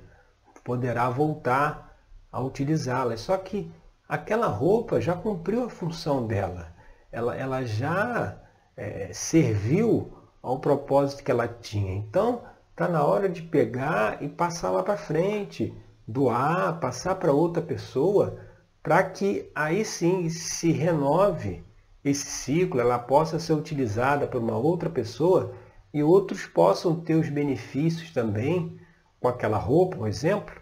poderá 0.64 1.10
voltar 1.10 2.00
a 2.32 2.42
utilizá-las. 2.42 3.20
Só 3.20 3.36
que 3.36 3.70
aquela 4.08 4.48
roupa 4.48 5.02
já 5.02 5.16
cumpriu 5.16 5.66
a 5.66 5.70
função 5.70 6.26
dela. 6.26 6.74
Ela, 7.12 7.36
ela 7.36 7.66
já 7.66 8.38
é, 8.78 9.12
serviu 9.12 10.10
ao 10.42 10.60
propósito 10.60 11.26
que 11.26 11.32
ela 11.32 11.48
tinha. 11.48 11.94
Então, 11.94 12.42
está 12.72 12.88
na 12.88 13.04
hora 13.04 13.28
de 13.28 13.42
pegar 13.42 14.24
e 14.24 14.30
passar 14.30 14.70
lá 14.72 14.82
para 14.82 14.96
frente. 14.96 15.74
doar, 16.08 16.80
passar 16.80 17.16
para 17.16 17.34
outra 17.34 17.62
pessoa, 17.62 18.40
para 18.82 19.04
que 19.04 19.52
aí 19.54 19.84
sim 19.84 20.30
se 20.30 20.72
renove 20.72 21.67
esse 22.08 22.26
ciclo, 22.26 22.80
ela 22.80 23.00
possa 23.00 23.40
ser 23.40 23.54
utilizada 23.54 24.28
por 24.28 24.42
uma 24.42 24.58
outra 24.58 24.90
pessoa 24.90 25.54
e 25.94 26.04
outros 26.04 26.46
possam 26.46 27.00
ter 27.00 27.16
os 27.16 27.30
benefícios 27.30 28.12
também 28.12 28.80
com 29.20 29.28
aquela 29.28 29.58
roupa, 29.58 29.98
por 29.98 30.08
exemplo, 30.08 30.56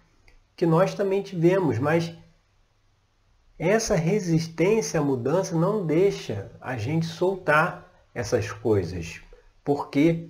que 0.56 0.66
nós 0.66 0.94
também 0.94 1.22
tivemos, 1.22 1.78
mas 1.78 2.14
essa 3.58 3.96
resistência 3.96 5.00
à 5.00 5.04
mudança 5.04 5.56
não 5.56 5.86
deixa 5.86 6.52
a 6.62 6.78
gente 6.78 7.06
soltar 7.06 7.92
essas 8.14 8.52
coisas, 8.52 9.22
porque 9.64 10.30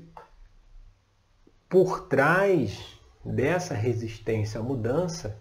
por 1.69 2.07
trás 2.07 3.00
dessa 3.24 3.74
resistência 3.74 4.60
à 4.60 4.63
mudança 4.63 5.39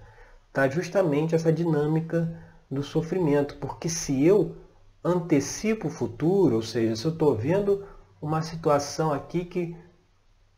está 0.48 0.68
justamente 0.68 1.34
essa 1.34 1.52
dinâmica 1.52 2.42
do 2.70 2.82
sofrimento, 2.82 3.56
porque 3.56 3.88
se 3.88 4.24
eu 4.24 4.56
antecipo 5.04 5.88
o 5.88 5.90
futuro, 5.90 6.56
ou 6.56 6.62
seja, 6.62 6.96
se 6.96 7.04
eu 7.04 7.12
estou 7.12 7.37
vendo 7.37 7.87
uma 8.20 8.40
situação 8.40 9.12
aqui 9.12 9.44
que 9.44 9.76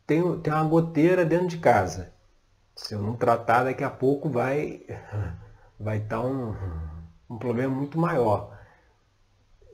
tem, 0.05 0.39
tem 0.39 0.53
uma 0.53 0.63
goteira 0.63 1.25
dentro 1.25 1.47
de 1.47 1.57
casa, 1.57 2.13
se 2.75 2.93
eu 2.93 3.01
não 3.01 3.17
tratar 3.17 3.65
daqui 3.65 3.83
a 3.83 3.89
pouco 3.89 4.29
vai 4.29 4.81
vai 5.79 5.97
estar 5.97 6.21
tá 6.21 6.25
um, 6.25 6.55
um 7.29 7.37
problema 7.37 7.75
muito 7.75 7.99
maior. 7.99 8.57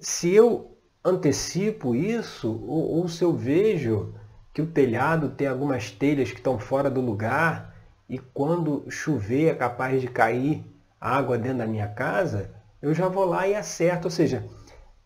Se 0.01 0.33
eu 0.33 0.75
antecipo 1.03 1.95
isso, 1.95 2.51
ou, 2.51 2.97
ou 2.97 3.07
se 3.07 3.23
eu 3.23 3.33
vejo 3.33 4.15
que 4.53 4.61
o 4.61 4.67
telhado 4.67 5.29
tem 5.29 5.47
algumas 5.47 5.91
telhas 5.91 6.31
que 6.31 6.37
estão 6.37 6.59
fora 6.59 6.89
do 6.89 7.01
lugar 7.01 7.75
e 8.09 8.17
quando 8.17 8.89
chover 8.89 9.49
é 9.49 9.55
capaz 9.55 10.01
de 10.01 10.07
cair 10.07 10.65
água 10.99 11.37
dentro 11.37 11.59
da 11.59 11.67
minha 11.67 11.87
casa, 11.87 12.51
eu 12.81 12.93
já 12.93 13.07
vou 13.07 13.25
lá 13.25 13.47
e 13.47 13.55
acerto. 13.55 14.07
Ou 14.07 14.11
seja, 14.11 14.47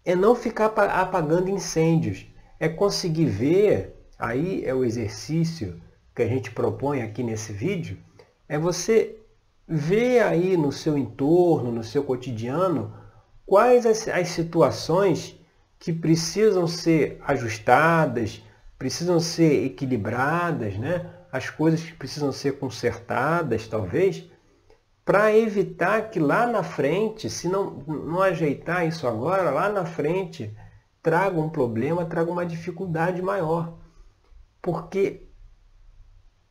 é 0.07 0.15
não 0.15 0.33
ficar 0.33 0.67
apagando 0.67 1.49
incêndios, 1.49 2.25
é 2.57 2.69
conseguir 2.69 3.25
ver, 3.25 3.93
aí 4.17 4.63
é 4.63 4.73
o 4.73 4.85
exercício 4.85 5.81
que 6.15 6.21
a 6.21 6.27
gente 6.27 6.49
propõe 6.49 7.01
aqui 7.01 7.21
nesse 7.21 7.51
vídeo, 7.51 7.97
é 8.47 8.57
você 8.57 9.17
ver 9.67 10.23
aí 10.23 10.55
no 10.55 10.71
seu 10.71 10.97
entorno, 10.97 11.73
no 11.73 11.83
seu 11.83 12.05
cotidiano, 12.05 12.93
quais 13.45 13.85
as, 13.85 14.07
as 14.07 14.29
situações 14.29 15.37
que 15.77 15.91
precisam 15.91 16.65
ser 16.67 17.21
ajustadas, 17.27 18.41
precisam 18.79 19.19
ser 19.19 19.65
equilibradas, 19.65 20.77
né? 20.77 21.05
as 21.29 21.49
coisas 21.49 21.81
que 21.81 21.91
precisam 21.91 22.31
ser 22.31 22.57
consertadas, 22.57 23.67
talvez, 23.67 24.23
para 25.07 25.33
evitar 25.33 26.09
que 26.09 26.19
lá 26.19 26.45
na 26.45 26.61
frente, 26.61 27.29
se 27.29 27.47
não, 27.47 27.71
não 27.87 28.21
ajeitar 28.21 28.85
isso 28.85 29.07
agora, 29.07 29.49
lá 29.49 29.69
na 29.69 29.85
frente 29.85 30.53
traga 31.01 31.39
um 31.39 31.47
problema, 31.47 32.03
traga 32.03 32.29
uma 32.29 32.45
dificuldade 32.45 33.21
maior. 33.21 33.77
Porque 34.61 35.25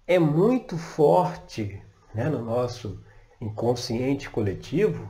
é 0.07 0.19
muito 0.19 0.79
forte 0.79 1.83
né, 2.15 2.31
no 2.31 2.43
nosso 2.43 2.99
inconsciente 3.39 4.31
coletivo 4.31 5.07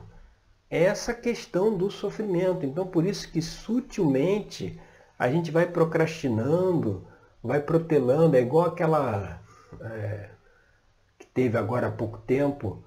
essa 0.68 1.14
questão 1.14 1.78
do 1.78 1.88
sofrimento. 1.88 2.66
Então, 2.66 2.84
por 2.84 3.06
isso 3.06 3.30
que 3.30 3.40
sutilmente 3.40 4.76
a 5.16 5.30
gente 5.30 5.52
vai 5.52 5.66
procrastinando, 5.66 7.06
vai 7.40 7.60
protelando, 7.60 8.36
é 8.36 8.40
igual 8.40 8.66
aquela 8.66 9.40
é, 9.82 10.30
que 11.16 11.26
teve 11.28 11.56
agora 11.56 11.86
há 11.86 11.92
pouco 11.92 12.18
tempo, 12.18 12.84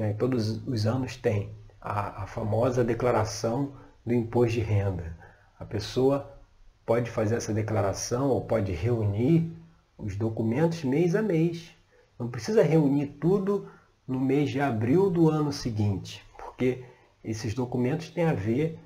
né, 0.00 0.14
todos 0.14 0.66
os 0.66 0.86
anos 0.86 1.14
tem, 1.14 1.54
a, 1.78 2.22
a 2.22 2.26
famosa 2.26 2.82
declaração 2.82 3.74
do 4.04 4.14
imposto 4.14 4.54
de 4.54 4.60
renda. 4.60 5.14
A 5.58 5.64
pessoa 5.66 6.40
pode 6.86 7.10
fazer 7.10 7.34
essa 7.34 7.52
declaração 7.52 8.30
ou 8.30 8.40
pode 8.40 8.72
reunir 8.72 9.54
os 9.98 10.16
documentos 10.16 10.82
mês 10.84 11.14
a 11.14 11.20
mês. 11.20 11.74
Não 12.18 12.28
precisa 12.28 12.62
reunir 12.62 13.08
tudo 13.20 13.68
no 14.08 14.18
mês 14.18 14.48
de 14.48 14.58
abril 14.58 15.10
do 15.10 15.28
ano 15.28 15.52
seguinte, 15.52 16.24
porque 16.38 16.82
esses 17.22 17.52
documentos 17.52 18.08
têm 18.08 18.24
a 18.24 18.32
ver 18.32 18.78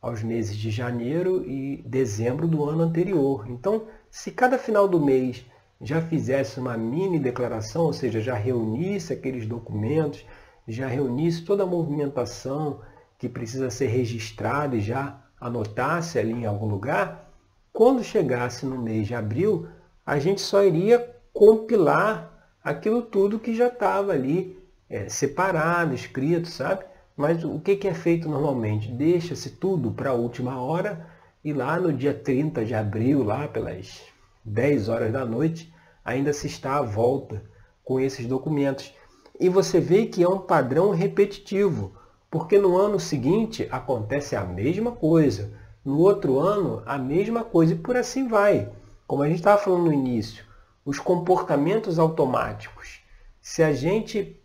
aos 0.00 0.22
meses 0.22 0.56
de 0.56 0.70
janeiro 0.70 1.44
e 1.44 1.82
dezembro 1.84 2.46
do 2.46 2.64
ano 2.64 2.84
anterior. 2.84 3.50
Então, 3.50 3.88
se 4.08 4.30
cada 4.30 4.56
final 4.58 4.86
do 4.86 5.00
mês 5.00 5.44
já 5.80 6.00
fizesse 6.00 6.58
uma 6.58 6.76
mini 6.76 7.18
declaração, 7.18 7.84
ou 7.84 7.92
seja, 7.92 8.20
já 8.20 8.34
reunisse 8.34 9.12
aqueles 9.12 9.46
documentos, 9.46 10.24
já 10.66 10.86
reunisse 10.86 11.42
toda 11.42 11.62
a 11.62 11.66
movimentação 11.66 12.80
que 13.18 13.28
precisa 13.28 13.70
ser 13.70 13.86
registrada 13.86 14.76
e 14.76 14.80
já 14.80 15.20
anotasse 15.40 16.18
ali 16.18 16.32
em 16.32 16.46
algum 16.46 16.66
lugar, 16.66 17.30
quando 17.72 18.02
chegasse 18.02 18.64
no 18.64 18.78
mês 18.78 19.06
de 19.06 19.14
abril, 19.14 19.68
a 20.04 20.18
gente 20.18 20.40
só 20.40 20.64
iria 20.64 21.14
compilar 21.32 22.32
aquilo 22.64 23.02
tudo 23.02 23.38
que 23.38 23.54
já 23.54 23.68
estava 23.68 24.12
ali 24.12 24.58
é, 24.88 25.08
separado, 25.08 25.94
escrito, 25.94 26.48
sabe? 26.48 26.84
Mas 27.16 27.44
o 27.44 27.60
que, 27.60 27.76
que 27.76 27.88
é 27.88 27.94
feito 27.94 28.28
normalmente? 28.28 28.90
Deixa-se 28.90 29.50
tudo 29.50 29.90
para 29.92 30.10
a 30.10 30.14
última 30.14 30.60
hora 30.60 31.06
e 31.44 31.52
lá 31.52 31.78
no 31.78 31.92
dia 31.92 32.14
30 32.14 32.64
de 32.64 32.74
abril, 32.74 33.22
lá 33.22 33.46
pelas 33.46 34.02
10 34.46 34.88
horas 34.88 35.12
da 35.12 35.24
noite, 35.24 35.72
ainda 36.04 36.32
se 36.32 36.46
está 36.46 36.76
à 36.76 36.82
volta 36.82 37.42
com 37.84 37.98
esses 37.98 38.26
documentos. 38.26 38.94
E 39.38 39.48
você 39.48 39.80
vê 39.80 40.06
que 40.06 40.22
é 40.22 40.28
um 40.28 40.38
padrão 40.38 40.90
repetitivo, 40.90 41.92
porque 42.30 42.58
no 42.58 42.78
ano 42.78 42.98
seguinte 42.98 43.68
acontece 43.70 44.36
a 44.36 44.44
mesma 44.44 44.92
coisa, 44.92 45.52
no 45.84 45.98
outro 45.98 46.38
ano 46.38 46.82
a 46.86 46.96
mesma 46.96 47.44
coisa 47.44 47.74
e 47.74 47.78
por 47.78 47.96
assim 47.96 48.28
vai. 48.28 48.70
Como 49.06 49.22
a 49.22 49.28
gente 49.28 49.38
estava 49.38 49.60
falando 49.60 49.84
no 49.84 49.92
início, 49.92 50.44
os 50.84 50.98
comportamentos 50.98 51.98
automáticos. 51.98 53.00
Se 53.40 53.62
a 53.62 53.72
gente 53.72 54.40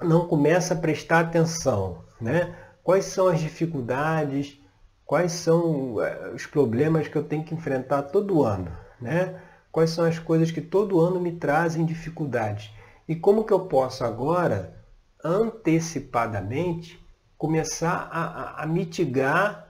não 0.00 0.26
começa 0.26 0.74
a 0.74 0.78
prestar 0.78 1.20
atenção, 1.20 2.04
né? 2.20 2.54
Quais 2.82 3.06
são 3.06 3.28
as 3.28 3.40
dificuldades, 3.40 4.60
quais 5.04 5.32
são 5.32 6.02
eh, 6.02 6.32
os 6.34 6.46
problemas 6.46 7.08
que 7.08 7.16
eu 7.16 7.24
tenho 7.24 7.44
que 7.44 7.54
enfrentar 7.54 8.02
todo 8.02 8.42
ano, 8.42 8.70
né? 9.04 9.40
Quais 9.70 9.90
são 9.90 10.04
as 10.04 10.18
coisas 10.18 10.50
que 10.50 10.60
todo 10.60 11.00
ano 11.00 11.20
me 11.20 11.32
trazem 11.32 11.84
dificuldades 11.84 12.70
e 13.06 13.14
como 13.14 13.44
que 13.44 13.52
eu 13.52 13.60
posso 13.60 14.04
agora 14.04 14.74
antecipadamente 15.22 17.00
começar 17.36 18.08
a, 18.10 18.24
a, 18.24 18.62
a 18.62 18.66
mitigar 18.66 19.68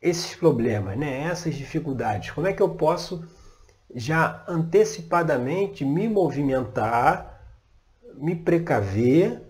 esses 0.00 0.34
problemas, 0.34 0.96
né? 0.96 1.24
Essas 1.24 1.54
dificuldades. 1.54 2.30
Como 2.30 2.46
é 2.46 2.52
que 2.52 2.62
eu 2.62 2.70
posso 2.70 3.24
já 3.94 4.44
antecipadamente 4.48 5.84
me 5.84 6.08
movimentar 6.08 7.32
me 8.14 8.34
precaver 8.36 9.42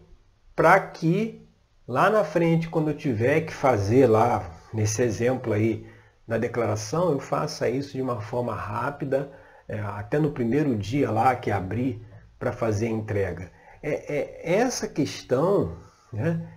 para 0.55 0.79
que 0.81 1.47
lá 1.87 2.09
na 2.09 2.25
frente, 2.25 2.69
quando 2.69 2.91
eu 2.91 2.97
tiver 2.97 3.43
que 3.43 3.53
fazer 3.53 4.07
lá, 4.07 4.51
nesse 4.73 5.03
exemplo 5.03 5.53
aí 5.53 5.87
da 6.27 6.39
declaração, 6.39 7.13
eu 7.13 7.21
faça 7.21 7.69
isso 7.69 7.93
de 7.93 8.03
uma 8.03 8.21
forma 8.21 8.55
rápida, 8.55 9.33
é, 9.69 9.79
até 9.81 10.19
no 10.19 10.33
primeiro 10.33 10.77
dia 10.77 11.11
lá 11.11 11.35
que 11.35 11.51
abrir 11.51 12.05
para 12.39 12.53
fazer 12.53 12.87
a 12.87 12.91
entrega. 12.91 13.51
É, 13.83 14.17
é 14.17 14.53
essa 14.55 14.89
questão 14.89 15.77
né, 16.13 16.49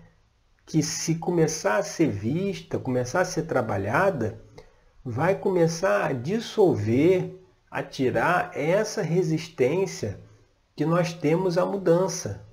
que 0.66 0.82
se 0.82 1.16
começar 1.16 1.78
a 1.78 1.84
ser 1.84 2.10
vista, 2.10 2.80
começar 2.80 3.22
a 3.22 3.26
ser 3.26 3.44
trabalhada, 3.44 4.42
vai 5.04 5.36
começar 5.36 6.06
a 6.06 6.14
dissolver, 6.14 7.40
a 7.70 7.84
tirar 7.84 8.52
essa 8.56 9.02
resistência 9.02 10.20
que 10.76 10.86
nós 10.86 11.14
temos 11.14 11.58
a 11.58 11.66
mudança. 11.66 12.46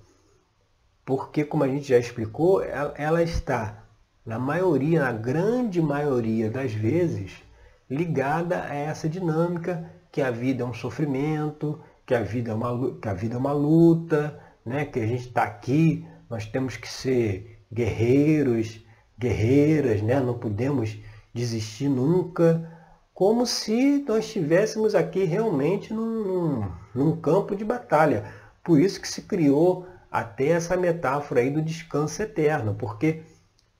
Porque, 1.04 1.44
como 1.44 1.64
a 1.64 1.68
gente 1.68 1.88
já 1.88 1.98
explicou, 1.98 2.62
ela 2.62 3.22
está, 3.22 3.81
na 4.24 4.38
maioria, 4.38 5.00
na 5.00 5.12
grande 5.12 5.80
maioria 5.82 6.48
das 6.50 6.72
vezes, 6.72 7.42
ligada 7.90 8.62
a 8.62 8.74
essa 8.74 9.08
dinâmica 9.08 9.90
que 10.10 10.20
a 10.20 10.30
vida 10.30 10.62
é 10.62 10.66
um 10.66 10.74
sofrimento, 10.74 11.80
que 12.06 12.14
a 12.14 12.22
vida 12.22 12.52
é 12.52 12.54
uma, 12.54 12.94
que 12.94 13.08
a 13.08 13.14
vida 13.14 13.34
é 13.34 13.38
uma 13.38 13.52
luta, 13.52 14.38
né? 14.64 14.84
que 14.84 15.00
a 15.00 15.06
gente 15.06 15.26
está 15.28 15.42
aqui, 15.42 16.06
nós 16.28 16.46
temos 16.46 16.76
que 16.76 16.88
ser 16.88 17.64
guerreiros, 17.72 18.80
guerreiras, 19.18 20.02
né? 20.02 20.20
não 20.20 20.38
podemos 20.38 20.96
desistir 21.34 21.88
nunca, 21.88 22.70
como 23.14 23.46
se 23.46 24.04
nós 24.06 24.24
estivéssemos 24.24 24.94
aqui 24.94 25.24
realmente 25.24 25.92
num, 25.92 26.68
num, 26.94 27.16
campo 27.16 27.54
de 27.54 27.64
batalha. 27.64 28.24
Por 28.62 28.80
isso 28.80 29.00
que 29.00 29.08
se 29.08 29.22
criou 29.22 29.86
até 30.10 30.48
essa 30.48 30.76
metáfora 30.76 31.40
aí 31.40 31.50
do 31.50 31.62
descanso 31.62 32.22
eterno, 32.22 32.74
porque 32.74 33.22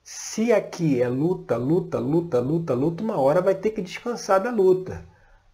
se 0.03 0.51
aqui 0.51 1.01
é 1.01 1.07
luta, 1.07 1.55
luta, 1.57 1.97
luta, 1.99 2.39
luta, 2.39 2.73
luta, 2.73 3.03
uma 3.03 3.17
hora 3.19 3.41
vai 3.41 3.55
ter 3.55 3.71
que 3.71 3.81
descansar 3.81 4.41
da 4.43 4.51
luta. 4.51 5.05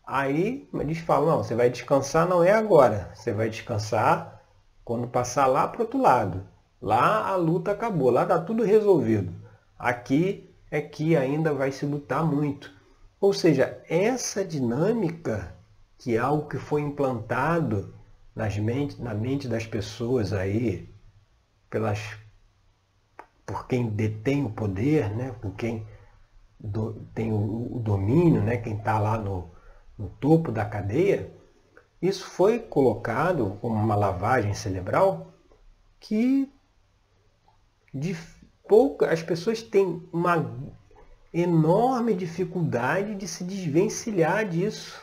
Aí 0.06 0.68
eles 0.74 0.98
falam, 1.00 1.30
não, 1.30 1.44
você 1.44 1.56
vai 1.56 1.70
descansar 1.70 2.28
não 2.28 2.44
é 2.44 2.52
agora, 2.52 3.12
você 3.14 3.32
vai 3.32 3.50
descansar 3.50 4.42
Quando 4.84 5.08
passar 5.08 5.46
lá 5.46 5.68
para 5.68 5.80
o 5.80 5.84
outro 5.84 6.02
lado, 6.02 6.48
lá 6.82 7.28
a 7.28 7.36
luta 7.36 7.72
acabou, 7.72 8.10
lá 8.10 8.24
está 8.24 8.40
tudo 8.40 8.64
resolvido. 8.64 9.32
Aqui 9.78 10.50
é 10.72 10.82
que 10.82 11.16
ainda 11.16 11.54
vai 11.54 11.72
se 11.72 11.86
lutar 11.86 12.26
muito. 12.26 12.74
Ou 13.22 13.34
seja, 13.34 13.82
essa 13.88 14.44
dinâmica, 14.44 15.56
que 15.98 16.16
é 16.16 16.20
algo 16.20 16.48
que 16.48 16.58
foi 16.58 16.82
implantado 16.82 17.94
nas 18.36 18.58
mente, 18.58 19.02
na 19.02 19.14
mente 19.14 19.48
das 19.48 19.66
pessoas 19.68 20.34
aí, 20.34 20.90
pelas, 21.70 22.00
por 23.50 23.66
quem 23.66 23.90
detém 23.90 24.46
o 24.46 24.52
poder, 24.52 25.10
né? 25.10 25.36
por 25.42 25.56
quem 25.56 25.84
do, 26.60 26.94
tem 27.16 27.34
o, 27.34 27.78
o, 27.78 27.80
domínio, 27.80 28.44
né? 28.44 28.58
quem 28.58 28.78
está 28.78 29.00
lá 29.00 29.18
no, 29.18 29.50
no 29.98 30.08
topo 30.08 30.52
da 30.52 30.64
cadeia, 30.64 31.34
isso 32.00 32.26
foi 32.26 32.60
colocado 32.60 33.58
como 33.60 33.74
uma 33.74 33.96
lavagem 33.96 34.54
cerebral 34.54 35.34
que 36.00 36.48
de 37.92 38.16
pouca, 38.68 39.12
as 39.12 39.24
pessoas 39.24 39.64
têm 39.64 40.08
uma 40.14 40.46
enorme 41.34 42.14
dificuldade 42.14 43.16
de 43.16 43.28
se 43.28 43.44
desvencilhar 43.44 44.48
disso. 44.48 45.02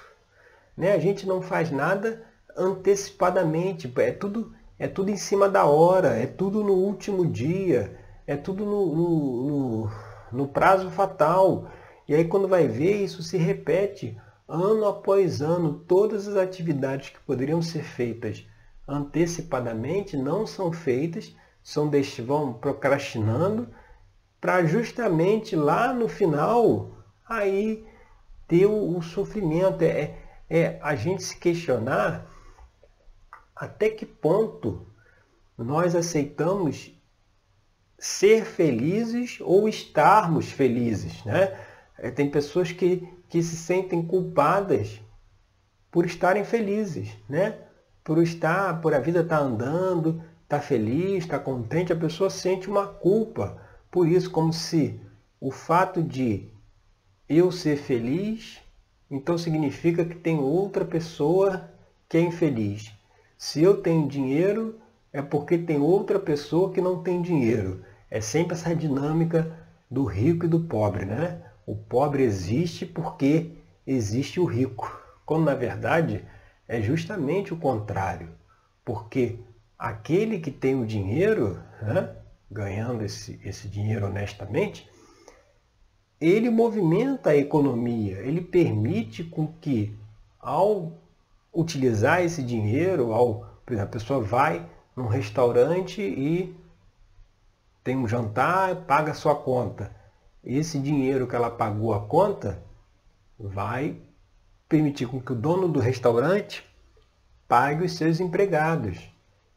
Né? 0.77 0.93
A 0.93 1.01
gente 1.01 1.27
não 1.27 1.43
faz 1.43 1.73
nada 1.73 2.25
antecipadamente, 2.57 3.93
é 3.97 4.13
tudo, 4.13 4.55
é 4.79 4.87
tudo 4.87 5.11
em 5.11 5.17
cima 5.17 5.49
da 5.49 5.65
hora, 5.65 6.11
é 6.11 6.29
tudo 6.29 6.63
no 6.63 6.75
último 6.75 7.27
dia, 7.27 8.06
é 8.27 8.37
tudo 8.37 8.65
no, 8.65 8.95
no, 8.95 9.43
no, 9.47 9.91
no 10.33 10.49
prazo 10.49 10.91
fatal. 10.91 11.71
E 12.09 12.15
aí 12.15 12.25
quando 12.25 12.49
vai 12.49 12.67
ver, 12.67 13.03
isso 13.03 13.23
se 13.23 13.37
repete 13.37 14.19
ano 14.49 14.87
após 14.87 15.41
ano. 15.41 15.75
Todas 15.87 16.27
as 16.27 16.37
atividades 16.37 17.11
que 17.11 17.21
poderiam 17.21 17.63
ser 17.63 17.83
feitas 17.83 18.47
antecipadamente 18.89 20.17
não 20.17 20.47
são 20.47 20.73
feitas, 20.73 21.35
são 21.63 21.91
vão 22.25 22.53
procrastinando 22.53 23.69
para 24.41 24.65
justamente 24.65 25.57
lá 25.57 25.93
no 25.93 26.09
final 26.09 26.91
aí 27.29 27.85
ter 28.47 28.67
o, 28.67 28.97
o 28.97 29.03
sofrimento. 29.03 29.83
É, 29.83 30.19
é 30.49 30.79
a 30.81 30.95
gente 30.95 31.23
se 31.23 31.37
questionar 31.37 32.27
até 33.55 33.91
que 33.91 34.07
ponto 34.07 34.87
nós 35.59 35.97
aceitamos 35.97 36.96
ser 37.99 38.45
felizes 38.45 39.39
ou 39.41 39.69
estarmos 39.69 40.51
felizes. 40.51 41.25
Né? 41.25 41.59
É, 41.99 42.11
tem 42.11 42.31
pessoas 42.31 42.73
que, 42.73 43.09
que 43.29 43.43
se 43.43 43.57
sentem 43.57 44.03
culpadas 44.03 45.01
por 45.91 46.05
estarem 46.05 46.45
felizes, 46.45 47.11
né? 47.29 47.59
por 48.05 48.23
estar, 48.23 48.81
por 48.81 48.95
a 48.95 48.99
vida 48.99 49.21
estar 49.21 49.39
tá 49.39 49.43
andando, 49.43 50.23
estar 50.43 50.59
tá 50.59 50.61
feliz, 50.61 51.25
estar 51.25 51.39
tá 51.39 51.45
contente, 51.45 51.93
a 51.93 51.97
pessoa 51.97 52.31
sente 52.31 52.69
uma 52.69 52.87
culpa 52.87 53.61
por 53.91 54.07
isso, 54.07 54.31
como 54.31 54.53
se 54.53 55.01
o 55.41 55.51
fato 55.51 56.03
de 56.03 56.51
eu 57.27 57.51
ser 57.51 57.79
feliz, 57.79 58.61
então 59.11 59.39
significa 59.39 60.05
que 60.05 60.15
tem 60.15 60.39
outra 60.39 60.85
pessoa 60.85 61.71
que 62.07 62.19
é 62.19 62.21
infeliz. 62.21 62.93
Se 63.39 63.63
eu 63.63 63.81
tenho 63.81 64.07
dinheiro, 64.07 64.79
é 65.13 65.23
porque 65.23 65.57
tem 65.57 65.81
outra 65.81 66.19
pessoa 66.19 66.73
que 66.75 66.81
não 66.83 67.03
tem 67.03 67.23
dinheiro. 67.23 67.83
É 68.11 68.21
sempre 68.21 68.55
essa 68.55 68.75
dinâmica 68.75 69.51
do 69.91 70.05
rico 70.05 70.47
e 70.47 70.49
do 70.49 70.61
pobre, 70.61 71.05
né? 71.05 71.43
O 71.67 71.75
pobre 71.75 72.23
existe 72.23 72.87
porque 72.87 73.53
existe 73.87 74.39
o 74.39 74.45
rico. 74.45 75.01
Quando 75.25 75.45
na 75.45 75.55
verdade 75.55 76.25
é 76.69 76.81
justamente 76.81 77.53
o 77.53 77.57
contrário. 77.57 78.31
Porque 78.85 79.39
aquele 79.79 80.39
que 80.39 80.51
tem 80.51 80.81
o 80.81 80.87
dinheiro, 80.87 81.61
né, 81.83 82.11
ganhando 82.51 83.05
esse, 83.05 83.41
esse 83.45 83.69
dinheiro 83.69 84.07
honestamente, 84.07 84.89
ele 86.21 86.49
movimenta 86.49 87.31
a 87.31 87.37
economia, 87.37 88.19
ele 88.21 88.41
permite 88.41 89.23
com 89.23 89.49
que, 89.61 89.95
ao 90.41 90.93
utilizar 91.53 92.23
esse 92.23 92.43
dinheiro, 92.43 93.13
ao, 93.13 93.47
por 93.65 93.75
exemplo, 93.75 93.89
a 93.89 93.99
pessoa 93.99 94.21
vai 94.21 94.67
num 94.95 95.09
restaurante 95.09 96.01
e 96.01 96.57
tem 97.87 97.97
um 97.97 98.09
jantar, 98.09 98.75
paga 98.85 99.15
sua 99.15 99.37
conta. 99.37 99.95
Esse 100.43 100.77
dinheiro 100.77 101.25
que 101.29 101.37
ela 101.37 101.49
pagou 101.49 101.95
a 101.95 102.05
conta 102.05 102.61
vai 103.39 103.97
permitir 104.69 105.07
com 105.07 105.21
que 105.21 105.31
o 105.31 105.37
dono 105.37 105.69
do 105.69 105.79
restaurante 105.79 106.69
pague 107.47 107.85
os 107.85 107.97
seus 107.97 108.19
empregados. 108.19 109.09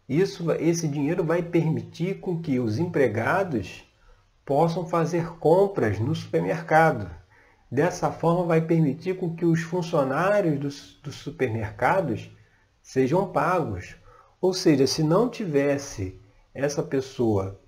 Isso, 0.07 0.51
esse 0.59 0.87
dinheiro 0.87 1.23
vai 1.23 1.41
permitir 1.41 2.19
com 2.19 2.39
que 2.39 2.59
os 2.59 2.77
empregados 2.77 3.83
possam 4.45 4.85
fazer 4.85 5.31
compras 5.39 5.99
no 5.99 6.13
supermercado. 6.13 7.09
Dessa 7.71 8.11
forma, 8.11 8.45
vai 8.45 8.61
permitir 8.61 9.17
com 9.17 9.35
que 9.35 9.43
os 9.43 9.63
funcionários 9.63 10.59
dos, 10.59 10.99
dos 11.01 11.15
supermercados 11.15 12.29
sejam 12.79 13.31
pagos. 13.31 13.95
Ou 14.39 14.53
seja, 14.53 14.85
se 14.85 15.01
não 15.01 15.27
tivesse 15.27 16.21
essa 16.53 16.83
pessoa 16.83 17.58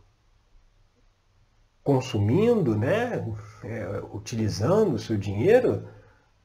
consumindo, 1.84 2.78
né, 2.78 3.26
é, 3.64 4.04
utilizando 4.14 4.96
o 4.96 5.00
seu 5.00 5.18
dinheiro, 5.18 5.88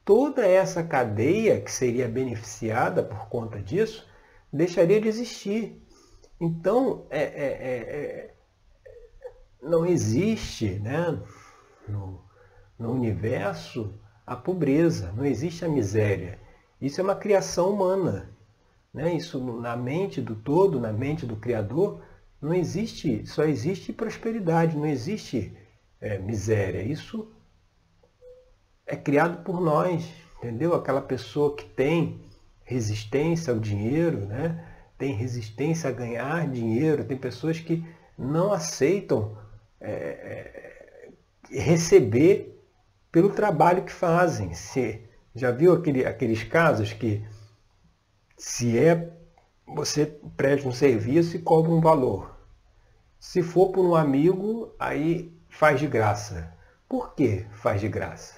toda 0.03 0.45
essa 0.45 0.83
cadeia 0.83 1.61
que 1.61 1.71
seria 1.71 2.07
beneficiada 2.07 3.03
por 3.03 3.27
conta 3.29 3.61
disso 3.61 4.07
deixaria 4.51 4.99
de 4.99 5.07
existir. 5.07 5.81
Então, 6.39 7.05
é, 7.09 7.21
é, 7.21 7.23
é, 7.23 7.77
é 7.77 8.33
não 9.61 9.85
existe 9.85 10.79
né, 10.79 11.19
no, 11.87 12.21
no 12.77 12.91
universo 12.91 13.93
a 14.25 14.35
pobreza, 14.35 15.11
não 15.15 15.25
existe 15.25 15.65
a 15.65 15.69
miséria. 15.69 16.39
Isso 16.81 17.01
é 17.01 17.03
uma 17.03 17.15
criação 17.15 17.71
humana. 17.71 18.29
Né? 18.93 19.13
Isso 19.13 19.39
na 19.61 19.75
mente 19.75 20.21
do 20.21 20.35
todo, 20.35 20.79
na 20.79 20.91
mente 20.91 21.25
do 21.25 21.35
Criador, 21.35 22.01
não 22.41 22.53
existe, 22.53 23.25
só 23.25 23.43
existe 23.43 23.91
prosperidade, 23.91 24.77
não 24.77 24.85
existe 24.85 25.55
é, 25.99 26.17
miséria. 26.17 26.81
Isso 26.81 27.31
é 28.85 28.95
criado 28.95 29.43
por 29.43 29.59
nós, 29.59 30.07
entendeu? 30.37 30.75
Aquela 30.75 31.01
pessoa 31.01 31.55
que 31.55 31.65
tem 31.65 32.21
resistência 32.63 33.51
ao 33.53 33.59
dinheiro, 33.59 34.25
né? 34.25 34.63
tem 34.97 35.13
resistência 35.13 35.89
a 35.89 35.93
ganhar 35.93 36.47
dinheiro, 36.47 37.03
tem 37.03 37.17
pessoas 37.17 37.59
que 37.59 37.85
não 38.17 38.51
aceitam 38.51 39.37
é, 39.79 39.91
é, 39.91 41.09
receber 41.51 42.59
pelo 43.11 43.29
trabalho 43.29 43.83
que 43.83 43.91
fazem. 43.91 44.53
Se, 44.53 45.01
já 45.35 45.51
viu 45.51 45.73
aquele, 45.73 46.05
aqueles 46.05 46.43
casos 46.43 46.93
que 46.93 47.23
se 48.37 48.77
é 48.77 49.16
você 49.67 50.05
presta 50.35 50.67
um 50.67 50.71
serviço 50.71 51.35
e 51.35 51.41
cobra 51.41 51.71
um 51.71 51.81
valor. 51.81 52.35
Se 53.19 53.43
for 53.43 53.69
por 53.69 53.85
um 53.85 53.95
amigo, 53.95 54.71
aí 54.79 55.35
faz 55.49 55.79
de 55.79 55.87
graça. 55.87 56.53
Por 56.87 57.13
que 57.13 57.45
faz 57.51 57.81
de 57.81 57.89
graça? 57.89 58.35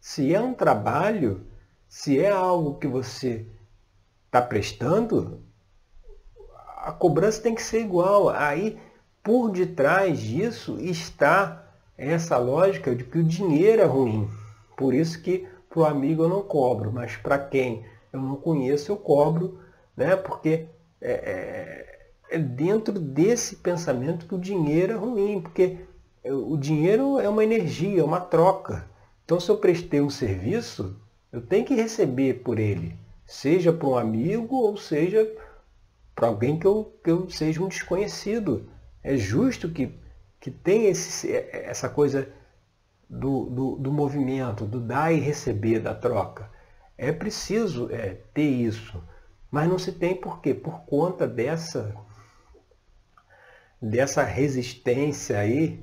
Se 0.00 0.34
é 0.34 0.40
um 0.40 0.54
trabalho, 0.54 1.46
se 1.88 2.18
é 2.18 2.30
algo 2.30 2.78
que 2.78 2.86
você 2.86 3.46
está 4.26 4.40
prestando, 4.40 5.42
a 6.78 6.92
cobrança 6.92 7.42
tem 7.42 7.54
que 7.54 7.62
ser 7.62 7.80
igual. 7.80 8.30
Aí, 8.30 8.78
por 9.22 9.50
detrás 9.50 10.18
disso, 10.20 10.78
está 10.80 11.64
essa 11.98 12.38
lógica 12.38 12.94
de 12.94 13.04
que 13.04 13.18
o 13.18 13.24
dinheiro 13.24 13.82
é 13.82 13.86
ruim. 13.86 14.30
Por 14.76 14.94
isso 14.94 15.20
que 15.20 15.46
para 15.68 15.80
o 15.80 15.84
amigo 15.84 16.22
eu 16.22 16.28
não 16.28 16.42
cobro, 16.42 16.92
mas 16.92 17.16
para 17.16 17.38
quem 17.38 17.84
eu 18.12 18.20
não 18.20 18.36
conheço 18.36 18.92
eu 18.92 18.96
cobro, 18.96 19.58
né? 19.96 20.16
porque 20.16 20.66
é, 21.00 21.12
é, 21.12 22.36
é 22.36 22.38
dentro 22.38 22.98
desse 22.98 23.56
pensamento 23.56 24.26
que 24.26 24.34
o 24.34 24.38
dinheiro 24.38 24.92
é 24.92 24.96
ruim, 24.96 25.40
porque 25.40 25.78
o 26.24 26.56
dinheiro 26.56 27.20
é 27.20 27.28
uma 27.28 27.44
energia, 27.44 28.00
é 28.00 28.04
uma 28.04 28.20
troca. 28.20 28.88
Então 29.24 29.40
se 29.40 29.50
eu 29.50 29.56
prestei 29.56 30.00
um 30.00 30.10
serviço, 30.10 31.00
eu 31.32 31.40
tenho 31.40 31.64
que 31.64 31.74
receber 31.74 32.42
por 32.42 32.58
ele, 32.58 32.96
seja 33.26 33.72
para 33.72 33.88
um 33.88 33.96
amigo 33.96 34.56
ou 34.56 34.76
seja 34.76 35.28
para 36.14 36.28
alguém 36.28 36.58
que 36.58 36.66
eu, 36.66 36.98
que 37.04 37.10
eu 37.10 37.28
seja 37.28 37.62
um 37.62 37.68
desconhecido. 37.68 38.68
É 39.02 39.16
justo 39.16 39.68
que, 39.68 39.94
que 40.40 40.50
tenha 40.50 40.88
esse, 40.88 41.30
essa 41.30 41.88
coisa 41.88 42.28
do, 43.08 43.44
do, 43.50 43.76
do, 43.76 43.92
movimento, 43.92 44.64
do 44.64 44.80
dar 44.80 45.12
e 45.12 45.20
receber, 45.20 45.78
da 45.78 45.94
troca. 45.94 46.50
É 46.96 47.12
preciso 47.12 47.88
é, 47.92 48.16
ter 48.32 48.48
isso. 48.48 49.02
Mas 49.56 49.70
não 49.70 49.78
se 49.78 49.90
tem 49.90 50.14
por 50.14 50.42
quê? 50.42 50.52
Por 50.52 50.80
conta 50.80 51.26
dessa, 51.26 51.96
dessa 53.80 54.22
resistência 54.22 55.38
aí 55.38 55.82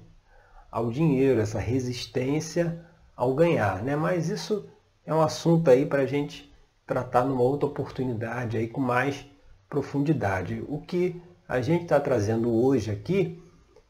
ao 0.69 0.91
dinheiro, 0.91 1.41
essa 1.41 1.57
resistência 1.57 2.85
ao 3.15 3.33
ganhar. 3.33 3.81
Né? 3.81 3.95
Mas 3.95 4.29
isso 4.29 4.69
é 5.03 5.11
um 5.11 5.23
assunto 5.23 5.71
aí 5.71 5.87
para 5.87 6.03
a 6.03 6.05
gente 6.05 6.53
tratar 6.85 7.25
numa 7.25 7.41
outra 7.41 7.65
oportunidade 7.67 8.57
aí 8.57 8.67
com 8.67 8.79
mais 8.79 9.25
profundidade. 9.67 10.63
O 10.67 10.79
que 10.79 11.19
a 11.49 11.59
gente 11.59 11.81
está 11.81 11.99
trazendo 11.99 12.53
hoje 12.53 12.91
aqui 12.91 13.43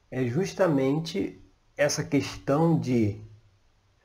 é 0.09 0.23
justamente 0.23 1.43
essa 1.75 2.05
questão 2.05 2.79
de 2.79 3.19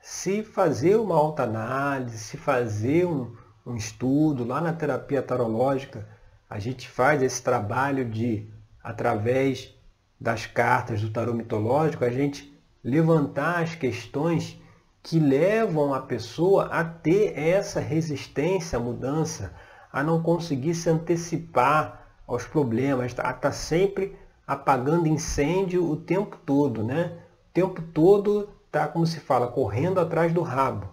se 0.02 0.42
fazer 0.42 0.96
uma 0.96 1.14
autoanálise, 1.14 2.18
se 2.18 2.36
fazer 2.36 3.06
um, 3.06 3.32
um 3.68 3.76
estudo 3.76 4.44
lá 4.44 4.60
na 4.62 4.72
terapia 4.72 5.22
tarológica, 5.22 6.08
a 6.48 6.58
gente 6.58 6.88
faz 6.88 7.22
esse 7.22 7.42
trabalho 7.42 8.08
de, 8.08 8.48
através 8.82 9.74
das 10.18 10.46
cartas 10.46 11.02
do 11.02 11.10
tarô 11.10 11.34
mitológico, 11.34 12.04
a 12.04 12.10
gente 12.10 12.58
levantar 12.82 13.62
as 13.62 13.74
questões 13.74 14.58
que 15.02 15.20
levam 15.20 15.92
a 15.92 16.00
pessoa 16.00 16.64
a 16.66 16.82
ter 16.82 17.38
essa 17.38 17.78
resistência 17.78 18.78
à 18.78 18.80
mudança, 18.80 19.54
a 19.92 20.02
não 20.02 20.22
conseguir 20.22 20.74
se 20.74 20.88
antecipar 20.88 22.06
aos 22.26 22.44
problemas, 22.44 23.04
a 23.04 23.06
estar 23.06 23.32
tá 23.34 23.52
sempre 23.52 24.16
apagando 24.46 25.06
incêndio 25.06 25.84
o 25.88 25.96
tempo 25.96 26.38
todo, 26.44 26.82
né? 26.82 27.18
O 27.50 27.52
tempo 27.52 27.82
todo 27.82 28.48
está, 28.66 28.88
como 28.88 29.06
se 29.06 29.20
fala, 29.20 29.48
correndo 29.48 30.00
atrás 30.00 30.32
do 30.32 30.40
rabo. 30.40 30.88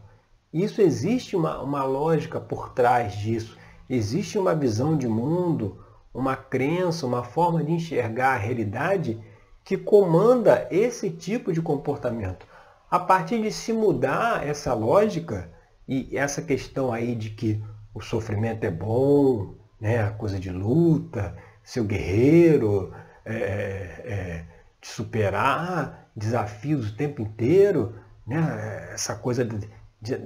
Isso 0.55 0.81
existe 0.81 1.35
uma, 1.35 1.61
uma 1.61 1.83
lógica 1.83 2.39
por 2.39 2.69
trás 2.69 3.13
disso. 3.17 3.57
Existe 3.89 4.37
uma 4.37 4.55
visão 4.55 4.97
de 4.97 5.05
mundo, 5.05 5.83
uma 6.13 6.37
crença, 6.37 7.05
uma 7.05 7.25
forma 7.25 7.61
de 7.61 7.73
enxergar 7.73 8.35
a 8.35 8.37
realidade 8.37 9.21
que 9.65 9.75
comanda 9.75 10.65
esse 10.71 11.09
tipo 11.09 11.51
de 11.51 11.61
comportamento. 11.61 12.47
A 12.89 12.97
partir 12.97 13.41
de 13.41 13.51
se 13.51 13.73
mudar 13.73 14.47
essa 14.47 14.73
lógica 14.73 15.51
e 15.85 16.17
essa 16.17 16.41
questão 16.41 16.93
aí 16.93 17.15
de 17.15 17.31
que 17.31 17.61
o 17.93 17.99
sofrimento 17.99 18.63
é 18.63 18.71
bom, 18.71 19.55
né, 19.77 20.03
a 20.03 20.11
coisa 20.11 20.39
de 20.39 20.51
luta, 20.51 21.35
ser 21.65 21.83
guerreiro, 21.83 22.93
é, 23.25 23.33
é, 23.35 24.45
de 24.79 24.87
superar 24.87 26.09
desafios 26.15 26.91
o 26.91 26.95
tempo 26.95 27.21
inteiro, 27.21 27.93
né, 28.25 28.91
essa 28.93 29.15
coisa 29.15 29.43
de, 29.43 29.69
de, 30.05 30.21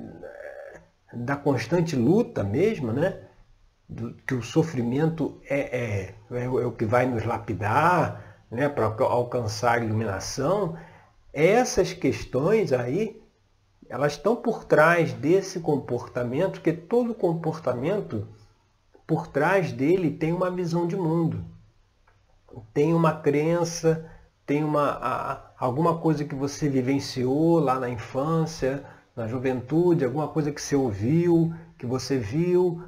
da 1.13 1.35
constante 1.35 1.95
luta 1.95 2.43
mesmo, 2.43 2.91
né, 2.91 3.19
do, 3.87 4.13
que 4.27 4.33
o 4.33 4.43
sofrimento 4.43 5.39
é, 5.49 5.59
é, 5.59 6.15
é, 6.31 6.43
é 6.43 6.47
o 6.47 6.71
que 6.71 6.85
vai 6.85 7.05
nos 7.05 7.25
lapidar, 7.25 8.43
né, 8.51 8.67
para 8.67 8.85
alcançar 8.85 9.79
a 9.79 9.83
iluminação, 9.83 10.77
essas 11.31 11.93
questões 11.93 12.73
aí, 12.73 13.21
elas 13.87 14.13
estão 14.13 14.35
por 14.35 14.65
trás 14.65 15.13
desse 15.13 15.59
comportamento, 15.59 16.61
que 16.61 16.73
todo 16.73 17.13
comportamento, 17.13 18.27
por 19.07 19.27
trás 19.27 19.71
dele 19.71 20.11
tem 20.11 20.33
uma 20.33 20.51
visão 20.51 20.87
de 20.87 20.95
mundo, 20.95 21.43
tem 22.73 22.93
uma 22.93 23.13
crença, 23.13 24.09
tem 24.45 24.63
uma, 24.63 24.89
a, 24.91 25.51
alguma 25.57 25.99
coisa 25.99 26.25
que 26.25 26.35
você 26.35 26.67
vivenciou 26.67 27.59
lá 27.59 27.79
na 27.79 27.89
infância, 27.89 28.83
na 29.15 29.27
juventude, 29.27 30.05
alguma 30.05 30.27
coisa 30.27 30.51
que 30.51 30.61
você 30.61 30.75
ouviu, 30.75 31.53
que 31.77 31.85
você 31.85 32.17
viu, 32.17 32.83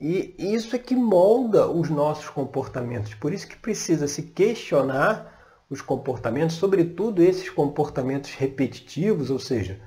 e 0.00 0.34
isso 0.38 0.76
é 0.76 0.78
que 0.78 0.94
molda 0.94 1.66
os 1.66 1.88
nossos 1.88 2.28
comportamentos. 2.28 3.14
Por 3.14 3.32
isso 3.32 3.48
que 3.48 3.56
precisa 3.56 4.06
se 4.06 4.22
questionar 4.22 5.64
os 5.70 5.80
comportamentos, 5.80 6.56
sobretudo 6.56 7.22
esses 7.22 7.48
comportamentos 7.50 8.32
repetitivos, 8.34 9.30
ou 9.30 9.38
seja, 9.38 9.80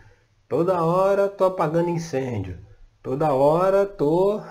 toda 0.48 0.84
hora 0.84 1.28
estou 1.28 1.48
apagando 1.48 1.90
incêndio, 1.90 2.58
toda 3.02 3.34
hora 3.34 3.84
estou 3.84 4.44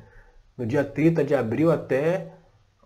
no 0.56 0.66
dia 0.66 0.84
30 0.84 1.24
de 1.24 1.34
abril 1.34 1.72
até 1.72 2.32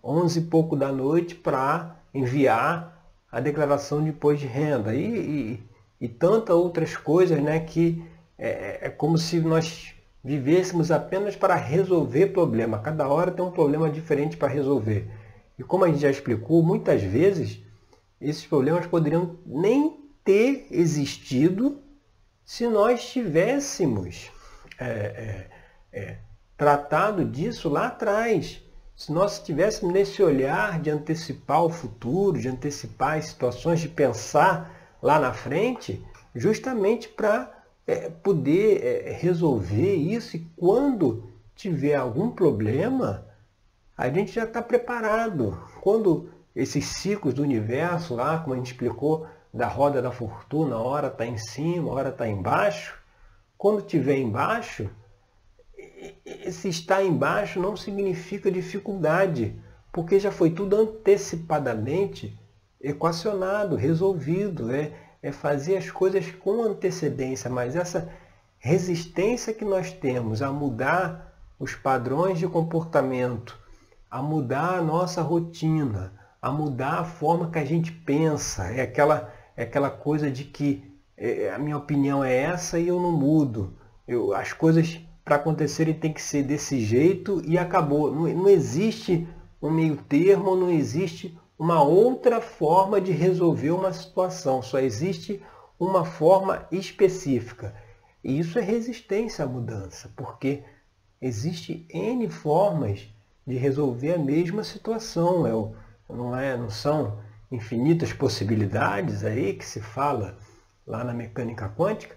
11 0.03 0.39
e 0.39 0.43
pouco 0.43 0.75
da 0.75 0.91
noite 0.91 1.35
para 1.35 1.97
enviar 2.13 2.93
a 3.31 3.39
declaração 3.39 4.03
de 4.03 4.09
imposto 4.09 4.39
de 4.39 4.47
renda 4.47 4.93
e, 4.95 5.05
e, 5.05 5.63
e 6.03 6.09
tantas 6.09 6.53
outras 6.53 6.97
coisas 6.97 7.41
né, 7.41 7.61
que 7.61 8.03
é, 8.37 8.87
é 8.87 8.89
como 8.89 9.17
se 9.17 9.39
nós 9.39 9.95
vivêssemos 10.21 10.91
apenas 10.91 11.33
para 11.33 11.55
resolver 11.55 12.27
problema. 12.27 12.77
Cada 12.79 13.07
hora 13.07 13.31
tem 13.31 13.45
um 13.45 13.51
problema 13.51 13.89
diferente 13.89 14.35
para 14.35 14.49
resolver. 14.49 15.07
E 15.57 15.63
como 15.63 15.85
a 15.85 15.87
gente 15.87 16.01
já 16.01 16.09
explicou, 16.11 16.61
muitas 16.61 17.01
vezes 17.01 17.63
esses 18.19 18.45
problemas 18.45 18.85
poderiam 18.85 19.37
nem 19.45 19.97
ter 20.25 20.67
existido 20.71 21.81
se 22.43 22.67
nós 22.67 23.09
tivéssemos 23.09 24.29
é, 24.77 24.85
é, 24.85 25.49
é, 25.93 26.17
tratado 26.57 27.23
disso 27.23 27.69
lá 27.69 27.87
atrás. 27.87 28.61
Se 28.93 29.09
nós 29.09 29.37
estivéssemos 29.37 29.93
nesse 29.93 30.21
olhar 30.21 30.81
de 30.81 30.89
antecipar 30.89 31.63
o 31.63 31.69
futuro, 31.69 32.41
de 32.41 32.49
antecipar 32.49 33.19
as 33.19 33.27
situações, 33.27 33.79
de 33.79 33.87
pensar 33.87 34.82
lá 35.03 35.19
na 35.19 35.33
frente, 35.33 36.01
justamente 36.33 37.09
para 37.09 37.51
é, 37.85 38.09
poder 38.09 38.81
é, 38.81 39.11
resolver 39.11 39.95
isso 39.95 40.37
e 40.37 40.47
quando 40.55 41.29
tiver 41.53 41.95
algum 41.95 42.31
problema, 42.31 43.25
a 43.97 44.09
gente 44.09 44.31
já 44.31 44.45
está 44.45 44.61
preparado. 44.61 45.61
Quando 45.81 46.29
esses 46.55 46.85
ciclos 46.85 47.33
do 47.33 47.43
universo 47.43 48.15
lá, 48.15 48.39
como 48.39 48.53
a 48.53 48.57
gente 48.57 48.71
explicou, 48.71 49.27
da 49.53 49.67
roda 49.67 50.01
da 50.01 50.09
fortuna, 50.09 50.77
hora 50.77 51.07
está 51.07 51.25
em 51.25 51.37
cima, 51.37 51.91
hora 51.91 52.09
está 52.09 52.25
embaixo, 52.27 52.97
quando 53.57 53.81
tiver 53.81 54.17
embaixo, 54.17 54.89
esse 56.25 56.69
estar 56.69 57.03
embaixo 57.03 57.59
não 57.59 57.75
significa 57.75 58.49
dificuldade, 58.49 59.53
porque 59.91 60.17
já 60.17 60.31
foi 60.31 60.49
tudo 60.49 60.77
antecipadamente 60.77 62.39
equacionado, 62.83 63.75
resolvido. 63.75 64.71
É, 64.71 64.91
é 65.23 65.31
fazer 65.31 65.77
as 65.77 65.89
coisas 65.89 66.29
com 66.31 66.61
antecedência, 66.61 67.49
mas 67.49 67.77
essa 67.77 68.09
resistência 68.59 69.53
que 69.53 69.63
nós 69.63 69.93
temos 69.93 70.41
a 70.41 70.51
mudar 70.51 71.33
os 71.57 71.73
padrões 71.75 72.37
de 72.37 72.47
comportamento, 72.47 73.57
a 74.11 74.21
mudar 74.21 74.77
a 74.77 74.81
nossa 74.81 75.21
rotina, 75.21 76.13
a 76.41 76.51
mudar 76.51 76.99
a 76.99 77.03
forma 77.05 77.49
que 77.49 77.57
a 77.57 77.63
gente 77.63 77.89
pensa, 77.89 78.65
é 78.65 78.81
aquela, 78.81 79.33
é 79.55 79.63
aquela 79.63 79.89
coisa 79.89 80.29
de 80.29 80.43
que 80.43 80.93
é, 81.15 81.53
a 81.53 81.57
minha 81.57 81.77
opinião 81.77 82.21
é 82.21 82.35
essa 82.35 82.77
e 82.77 82.89
eu 82.89 82.99
não 82.99 83.13
mudo. 83.13 83.77
Eu, 84.05 84.33
as 84.33 84.51
coisas 84.51 84.99
para 85.23 85.37
acontecerem 85.37 85.93
tem 85.93 86.11
que 86.11 86.21
ser 86.21 86.43
desse 86.43 86.81
jeito 86.81 87.41
e 87.45 87.57
acabou. 87.57 88.13
Não, 88.13 88.27
não 88.27 88.49
existe 88.49 89.25
um 89.61 89.71
meio 89.71 89.95
termo, 89.95 90.53
não 90.53 90.69
existe 90.69 91.37
uma 91.57 91.81
outra 91.81 92.41
forma 92.41 92.99
de 92.99 93.11
resolver 93.11 93.71
uma 93.71 93.93
situação, 93.93 94.61
só 94.61 94.79
existe 94.79 95.41
uma 95.79 96.05
forma 96.05 96.67
específica. 96.71 97.75
E 98.23 98.39
isso 98.39 98.57
é 98.57 98.61
resistência 98.61 99.43
à 99.45 99.47
mudança, 99.47 100.11
porque 100.15 100.63
existe 101.21 101.85
N 101.89 102.29
formas 102.29 103.07
de 103.45 103.55
resolver 103.55 104.13
a 104.13 104.17
mesma 104.17 104.63
situação. 104.63 105.45
É, 105.45 106.13
não, 106.13 106.35
é, 106.35 106.57
não 106.57 106.69
são 106.69 107.19
infinitas 107.51 108.13
possibilidades 108.13 109.23
aí 109.23 109.53
que 109.53 109.65
se 109.65 109.81
fala 109.81 110.37
lá 110.87 111.03
na 111.03 111.13
mecânica 111.13 111.69
quântica. 111.69 112.15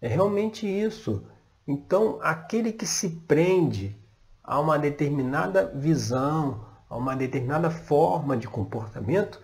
É 0.00 0.08
realmente 0.08 0.66
isso. 0.66 1.24
Então, 1.66 2.18
aquele 2.22 2.72
que 2.72 2.86
se 2.86 3.10
prende 3.26 3.96
a 4.42 4.58
uma 4.60 4.78
determinada 4.78 5.66
visão, 5.74 6.64
a 6.88 6.96
uma 6.96 7.14
determinada 7.14 7.70
forma 7.70 8.36
de 8.36 8.48
comportamento, 8.48 9.40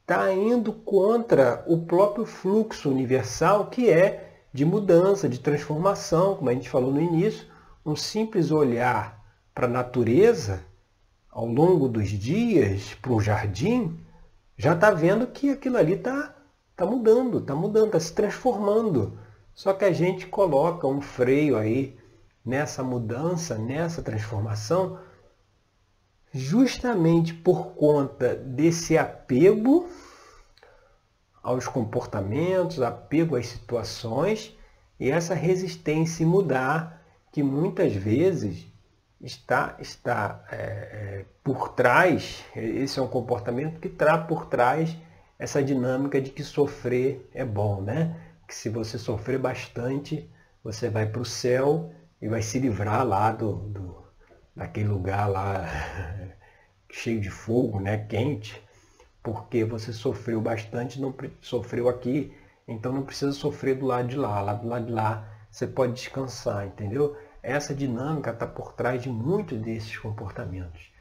está 0.00 0.32
indo 0.32 0.72
contra 0.72 1.64
o 1.66 1.78
próprio 1.84 2.26
fluxo 2.26 2.90
universal 2.90 3.66
que 3.66 3.90
é 3.90 4.42
de 4.52 4.64
mudança, 4.64 5.28
de 5.28 5.38
transformação, 5.38 6.36
como 6.36 6.50
a 6.50 6.54
gente 6.54 6.68
falou 6.68 6.92
no 6.92 7.00
início, 7.00 7.46
um 7.86 7.94
simples 7.94 8.50
olhar 8.50 9.22
para 9.54 9.66
a 9.66 9.70
natureza 9.70 10.64
ao 11.30 11.46
longo 11.46 11.88
dos 11.88 12.08
dias, 12.08 12.94
para 12.94 13.12
o 13.12 13.20
jardim, 13.20 13.98
já 14.56 14.74
está 14.74 14.90
vendo 14.90 15.26
que 15.28 15.50
aquilo 15.50 15.76
ali 15.76 15.94
está 15.94 16.34
tá 16.76 16.84
mudando, 16.84 17.38
está 17.38 17.54
mudando, 17.54 17.86
está 17.86 18.00
se 18.00 18.12
transformando. 18.12 19.18
Só 19.54 19.72
que 19.72 19.84
a 19.84 19.92
gente 19.92 20.26
coloca 20.26 20.86
um 20.86 21.00
freio 21.00 21.56
aí 21.56 21.96
nessa 22.44 22.82
mudança, 22.82 23.56
nessa 23.56 24.02
transformação, 24.02 24.98
justamente 26.32 27.34
por 27.34 27.74
conta 27.74 28.34
desse 28.34 28.96
apego 28.96 29.88
aos 31.42 31.66
comportamentos, 31.66 32.80
apego 32.82 33.36
às 33.36 33.46
situações 33.46 34.56
e 34.98 35.10
essa 35.10 35.34
resistência 35.34 36.22
em 36.22 36.26
mudar 36.26 37.02
que 37.32 37.42
muitas 37.42 37.92
vezes 37.94 38.66
está, 39.20 39.76
está 39.78 40.44
é, 40.50 40.56
é, 40.56 41.24
por 41.42 41.70
trás, 41.70 42.44
esse 42.54 42.98
é 42.98 43.02
um 43.02 43.08
comportamento 43.08 43.80
que 43.80 43.88
traz 43.88 44.26
por 44.26 44.46
trás 44.46 44.96
essa 45.38 45.62
dinâmica 45.62 46.20
de 46.20 46.30
que 46.30 46.42
sofrer 46.42 47.28
é 47.32 47.44
bom, 47.44 47.80
né? 47.80 48.14
Que 48.46 48.54
se 48.54 48.68
você 48.68 48.98
sofrer 48.98 49.38
bastante, 49.38 50.30
você 50.62 50.90
vai 50.90 51.06
para 51.06 51.22
o 51.22 51.24
céu 51.24 51.92
e 52.20 52.28
vai 52.28 52.42
se 52.42 52.58
livrar 52.58 53.06
lá 53.06 53.32
do, 53.32 53.54
do 53.54 53.99
daquele 54.60 54.88
lugar 54.88 55.26
lá 55.26 55.64
cheio 56.92 57.18
de 57.18 57.30
fogo, 57.30 57.80
né, 57.80 57.96
quente, 57.96 58.62
porque 59.22 59.64
você 59.64 59.90
sofreu 59.90 60.38
bastante, 60.38 61.00
não 61.00 61.14
sofreu 61.40 61.88
aqui, 61.88 62.30
então 62.68 62.92
não 62.92 63.02
precisa 63.02 63.32
sofrer 63.32 63.76
do 63.76 63.86
lado 63.86 64.08
de 64.08 64.16
lá. 64.16 64.38
Lá 64.42 64.52
do 64.52 64.68
lado 64.68 64.86
de 64.86 64.92
lá 64.92 65.26
você 65.50 65.66
pode 65.66 65.94
descansar, 65.94 66.66
entendeu? 66.66 67.16
Essa 67.42 67.74
dinâmica 67.74 68.32
está 68.32 68.46
por 68.46 68.74
trás 68.74 69.02
de 69.02 69.08
muitos 69.08 69.58
desses 69.58 69.96
comportamentos. 69.96 70.92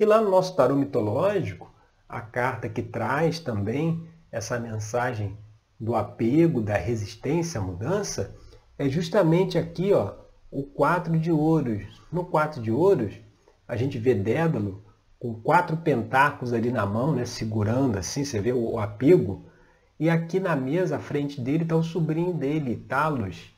E 0.00 0.06
lá 0.06 0.18
no 0.18 0.30
nosso 0.30 0.56
tarô 0.56 0.74
mitológico, 0.74 1.70
a 2.08 2.22
carta 2.22 2.66
que 2.66 2.82
traz 2.82 3.38
também 3.38 4.08
essa 4.30 4.58
mensagem 4.58 5.36
do 5.78 5.94
apego, 5.94 6.62
da 6.62 6.76
resistência 6.76 7.60
à 7.60 7.62
mudança, 7.62 8.34
é 8.78 8.88
justamente 8.88 9.58
aqui, 9.58 9.92
ó, 9.92 10.14
o 10.52 10.62
quatro 10.62 11.18
de 11.18 11.32
ouros. 11.32 11.82
No 12.12 12.26
quatro 12.26 12.60
de 12.60 12.70
ouros, 12.70 13.14
a 13.66 13.74
gente 13.74 13.98
vê 13.98 14.14
Dédalo 14.14 14.84
com 15.18 15.34
quatro 15.34 15.76
pentáculos 15.78 16.52
ali 16.52 16.70
na 16.70 16.84
mão, 16.84 17.14
né, 17.14 17.24
segurando 17.24 17.96
assim, 17.96 18.22
você 18.24 18.38
vê 18.38 18.52
o, 18.52 18.78
apego. 18.78 19.46
E 19.98 20.10
aqui 20.10 20.38
na 20.38 20.54
mesa, 20.54 20.96
à 20.96 20.98
frente 20.98 21.40
dele, 21.40 21.62
está 21.62 21.76
o 21.76 21.82
sobrinho 21.82 22.34
dele, 22.34 22.76
Talos, 22.88 23.54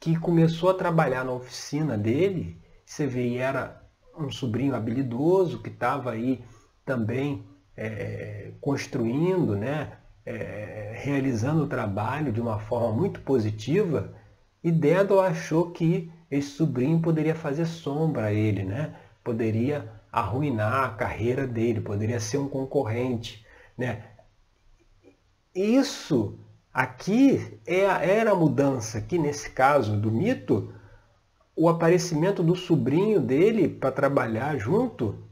que 0.00 0.16
começou 0.16 0.70
a 0.70 0.74
trabalhar 0.74 1.24
na 1.24 1.32
oficina 1.32 1.98
dele. 1.98 2.56
Você 2.86 3.06
vê, 3.06 3.36
era 3.36 3.82
um 4.16 4.30
sobrinho 4.30 4.74
habilidoso 4.74 5.60
que 5.60 5.68
estava 5.68 6.12
aí 6.12 6.42
também 6.84 7.44
é, 7.76 8.52
construindo, 8.60 9.56
né, 9.56 9.92
é, 10.24 10.94
realizando 10.96 11.64
o 11.64 11.68
trabalho 11.68 12.32
de 12.32 12.40
uma 12.40 12.58
forma 12.58 12.92
muito 12.92 13.20
positiva. 13.20 14.14
E 14.62 14.70
Dédalo 14.70 15.20
achou 15.20 15.72
que 15.72 16.10
esse 16.32 16.48
sobrinho 16.48 16.98
poderia 16.98 17.34
fazer 17.34 17.66
sombra 17.66 18.24
a 18.24 18.32
ele, 18.32 18.64
né? 18.64 18.94
poderia 19.22 19.92
arruinar 20.10 20.84
a 20.84 20.88
carreira 20.88 21.46
dele, 21.46 21.82
poderia 21.82 22.18
ser 22.18 22.38
um 22.38 22.48
concorrente. 22.48 23.44
Né? 23.76 24.02
Isso 25.54 26.38
aqui 26.72 27.60
é, 27.66 27.80
era 27.80 28.32
a 28.32 28.34
mudança, 28.34 28.98
que 29.02 29.18
nesse 29.18 29.50
caso 29.50 29.94
do 29.94 30.10
mito, 30.10 30.72
o 31.54 31.68
aparecimento 31.68 32.42
do 32.42 32.56
sobrinho 32.56 33.20
dele 33.20 33.68
para 33.68 33.92
trabalhar 33.92 34.56
junto 34.56 35.22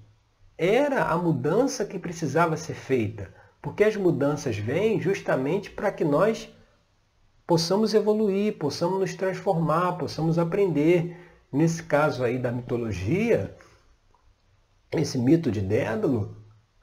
era 0.58 1.04
a 1.04 1.16
mudança 1.16 1.86
que 1.86 1.98
precisava 1.98 2.58
ser 2.58 2.74
feita. 2.74 3.32
Porque 3.62 3.84
as 3.84 3.96
mudanças 3.96 4.58
vêm 4.58 5.00
justamente 5.00 5.70
para 5.70 5.90
que 5.90 6.04
nós 6.04 6.54
possamos 7.50 7.94
evoluir, 7.94 8.56
possamos 8.58 9.00
nos 9.00 9.12
transformar, 9.16 9.98
possamos 9.98 10.38
aprender. 10.38 11.16
Nesse 11.52 11.82
caso 11.82 12.22
aí 12.22 12.38
da 12.38 12.52
mitologia, 12.52 13.56
esse 14.92 15.18
mito 15.18 15.50
de 15.50 15.60
Dédalo, 15.60 16.36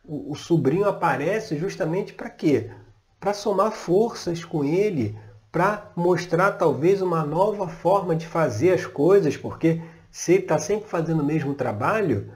o, 0.03 0.34
o 0.34 0.36
sobrinho 0.36 0.84
aparece 0.84 1.56
justamente 1.56 2.13
para 2.13 2.30
quê? 2.30 2.69
Para 3.17 3.34
somar 3.34 3.71
forças 3.71 4.43
com 4.43 4.62
ele, 4.62 5.17
para 5.53 5.89
mostrar 5.95 6.51
talvez 6.51 7.01
uma 7.01 7.23
nova 7.23 7.69
forma 7.69 8.13
de 8.13 8.27
fazer 8.27 8.73
as 8.73 8.86
coisas, 8.86 9.38
porque 9.38 9.82
se 10.12 10.34
ele 10.34 10.43
está 10.43 10.58
sempre 10.58 10.89
fazendo 10.89 11.21
o 11.21 11.25
mesmo 11.25 11.53
trabalho, 11.53 12.30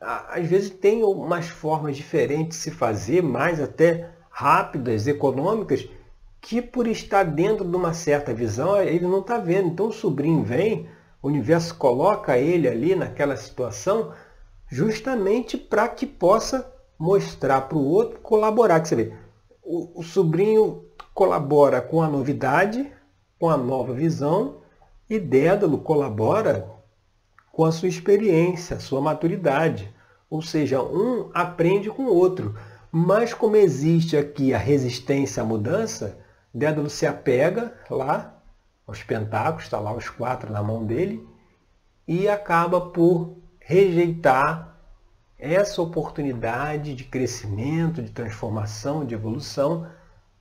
às 0.00 0.46
vezes 0.46 0.70
tem 0.70 1.02
umas 1.02 1.48
formas 1.48 1.96
diferentes 1.96 2.58
de 2.58 2.62
se 2.62 2.70
fazer, 2.70 3.24
mais 3.24 3.60
até 3.60 4.08
rápidas, 4.30 5.08
econômicas, 5.08 5.88
que 6.42 6.60
por 6.60 6.88
estar 6.88 7.22
dentro 7.22 7.64
de 7.64 7.74
uma 7.74 7.94
certa 7.94 8.34
visão, 8.34 8.76
ele 8.82 9.06
não 9.06 9.20
está 9.20 9.38
vendo. 9.38 9.68
Então 9.68 9.86
o 9.86 9.92
sobrinho 9.92 10.42
vem, 10.42 10.88
o 11.22 11.28
universo 11.28 11.74
coloca 11.76 12.36
ele 12.36 12.68
ali 12.68 12.96
naquela 12.96 13.36
situação, 13.36 14.12
justamente 14.68 15.56
para 15.56 15.88
que 15.88 16.04
possa 16.04 16.70
mostrar 16.98 17.62
para 17.62 17.78
o 17.78 17.86
outro, 17.86 18.18
colaborar. 18.18 18.80
Que 18.80 18.88
você 18.88 18.96
vê, 18.96 19.12
o, 19.62 20.00
o 20.00 20.02
sobrinho 20.02 20.84
colabora 21.14 21.80
com 21.80 22.02
a 22.02 22.08
novidade, 22.08 22.90
com 23.38 23.48
a 23.48 23.56
nova 23.56 23.94
visão, 23.94 24.56
e 25.08 25.20
Dédalo 25.20 25.78
colabora 25.78 26.68
com 27.52 27.64
a 27.64 27.70
sua 27.70 27.88
experiência, 27.88 28.76
a 28.76 28.80
sua 28.80 29.00
maturidade. 29.00 29.94
Ou 30.28 30.42
seja, 30.42 30.82
um 30.82 31.30
aprende 31.32 31.88
com 31.88 32.04
o 32.04 32.14
outro. 32.14 32.56
Mas 32.90 33.32
como 33.32 33.54
existe 33.54 34.16
aqui 34.16 34.52
a 34.52 34.58
resistência 34.58 35.42
à 35.42 35.46
mudança, 35.46 36.18
Dédalo 36.52 36.90
se 36.90 37.06
apega 37.06 37.72
lá 37.88 38.34
aos 38.86 39.02
pentáculos, 39.02 39.64
está 39.64 39.78
lá 39.78 39.92
os 39.94 40.08
quatro 40.08 40.52
na 40.52 40.62
mão 40.62 40.84
dele, 40.84 41.26
e 42.06 42.28
acaba 42.28 42.80
por 42.80 43.36
rejeitar 43.60 44.76
essa 45.38 45.80
oportunidade 45.80 46.94
de 46.94 47.04
crescimento, 47.04 48.02
de 48.02 48.10
transformação, 48.10 49.04
de 49.04 49.14
evolução 49.14 49.86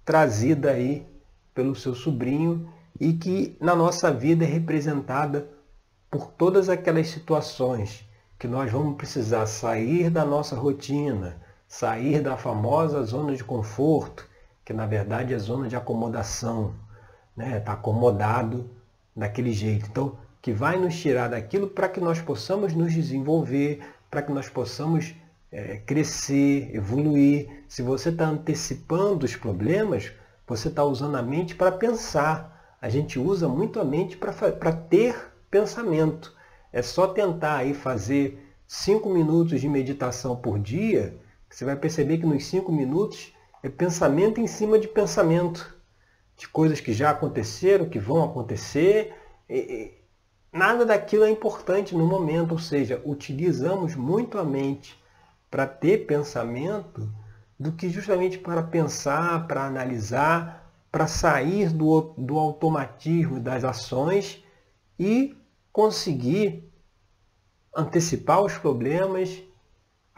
trazida 0.06 0.72
aí 0.72 1.08
pelo 1.54 1.76
seu 1.76 1.96
sobrinho 1.96 2.72
e 3.00 3.14
que 3.14 3.58
na 3.60 3.76
nossa 3.76 4.12
vida 4.12 4.44
é 4.44 4.48
representada 4.48 5.50
por 6.10 6.28
todas 6.28 6.70
aquelas 6.70 7.08
situações 7.08 8.06
que 8.38 8.48
nós 8.48 8.72
vamos 8.72 8.96
precisar 8.96 9.46
sair 9.46 10.10
da 10.10 10.26
nossa 10.26 10.56
rotina, 10.56 11.42
sair 11.68 12.22
da 12.22 12.36
famosa 12.36 13.04
zona 13.04 13.36
de 13.36 13.44
conforto, 13.44 14.28
que 14.72 14.78
na 14.78 14.86
verdade 14.86 15.34
é 15.34 15.38
zona 15.38 15.68
de 15.68 15.76
acomodação, 15.76 16.74
né? 17.36 17.58
Está 17.58 17.74
acomodado 17.74 18.70
daquele 19.14 19.52
jeito. 19.52 19.88
Então, 19.90 20.18
que 20.42 20.54
vai 20.54 20.80
nos 20.80 20.96
tirar 20.98 21.28
daquilo 21.28 21.68
para 21.68 21.90
que 21.90 22.00
nós 22.00 22.22
possamos 22.22 22.74
nos 22.74 22.94
desenvolver, 22.94 23.82
para 24.10 24.22
que 24.22 24.32
nós 24.32 24.48
possamos 24.48 25.14
é, 25.52 25.76
crescer, 25.86 26.74
evoluir. 26.74 27.66
Se 27.68 27.82
você 27.82 28.10
está 28.10 28.26
antecipando 28.28 29.26
os 29.26 29.36
problemas, 29.36 30.10
você 30.48 30.70
está 30.70 30.86
usando 30.86 31.18
a 31.18 31.22
mente 31.22 31.54
para 31.54 31.74
pensar. 31.74 32.76
A 32.82 32.88
gente 32.88 33.20
usa 33.20 33.50
muito 33.50 33.78
a 33.78 33.84
mente 33.84 34.16
para 34.16 34.72
ter 34.72 35.34
pensamento. 35.50 36.34
É 36.72 36.82
só 36.82 37.08
tentar 37.08 37.58
aí 37.58 37.74
fazer 37.74 38.42
cinco 38.66 39.10
minutos 39.10 39.60
de 39.60 39.68
meditação 39.68 40.34
por 40.38 40.58
dia, 40.58 41.20
você 41.50 41.66
vai 41.66 41.76
perceber 41.76 42.18
que 42.20 42.26
nos 42.26 42.46
cinco 42.46 42.72
minutos 42.72 43.34
é 43.64 43.70
pensamento 43.70 44.40
em 44.40 44.48
cima 44.48 44.80
de 44.80 44.88
pensamento, 44.88 45.76
de 46.36 46.48
coisas 46.48 46.80
que 46.80 46.94
já 46.94 47.12
aconteceram, 47.12 47.90
que 47.90 48.00
vão 48.00 48.24
acontecer. 48.24 49.14
Nada 50.52 50.86
daquilo 50.86 51.24
é 51.24 51.30
importante 51.30 51.96
no 51.96 52.06
momento, 52.06 52.54
ou 52.54 52.60
seja, 52.60 53.02
utilizamos 53.06 53.96
muito 53.96 54.38
a 54.38 54.44
mente 54.44 55.00
para 55.50 55.68
ter 55.68 56.06
pensamento 56.06 57.12
do 57.60 57.72
que 57.72 57.90
justamente 57.90 58.40
para 58.40 58.64
pensar, 58.64 59.48
para 59.48 59.66
analisar, 59.66 60.72
para 60.92 61.08
sair 61.08 61.70
do, 61.70 62.14
do 62.18 62.40
automatismo 62.40 63.40
das 63.40 63.64
ações 63.64 64.44
e 65.00 65.38
conseguir 65.72 66.70
antecipar 67.74 68.42
os 68.42 68.58
problemas 68.58 69.42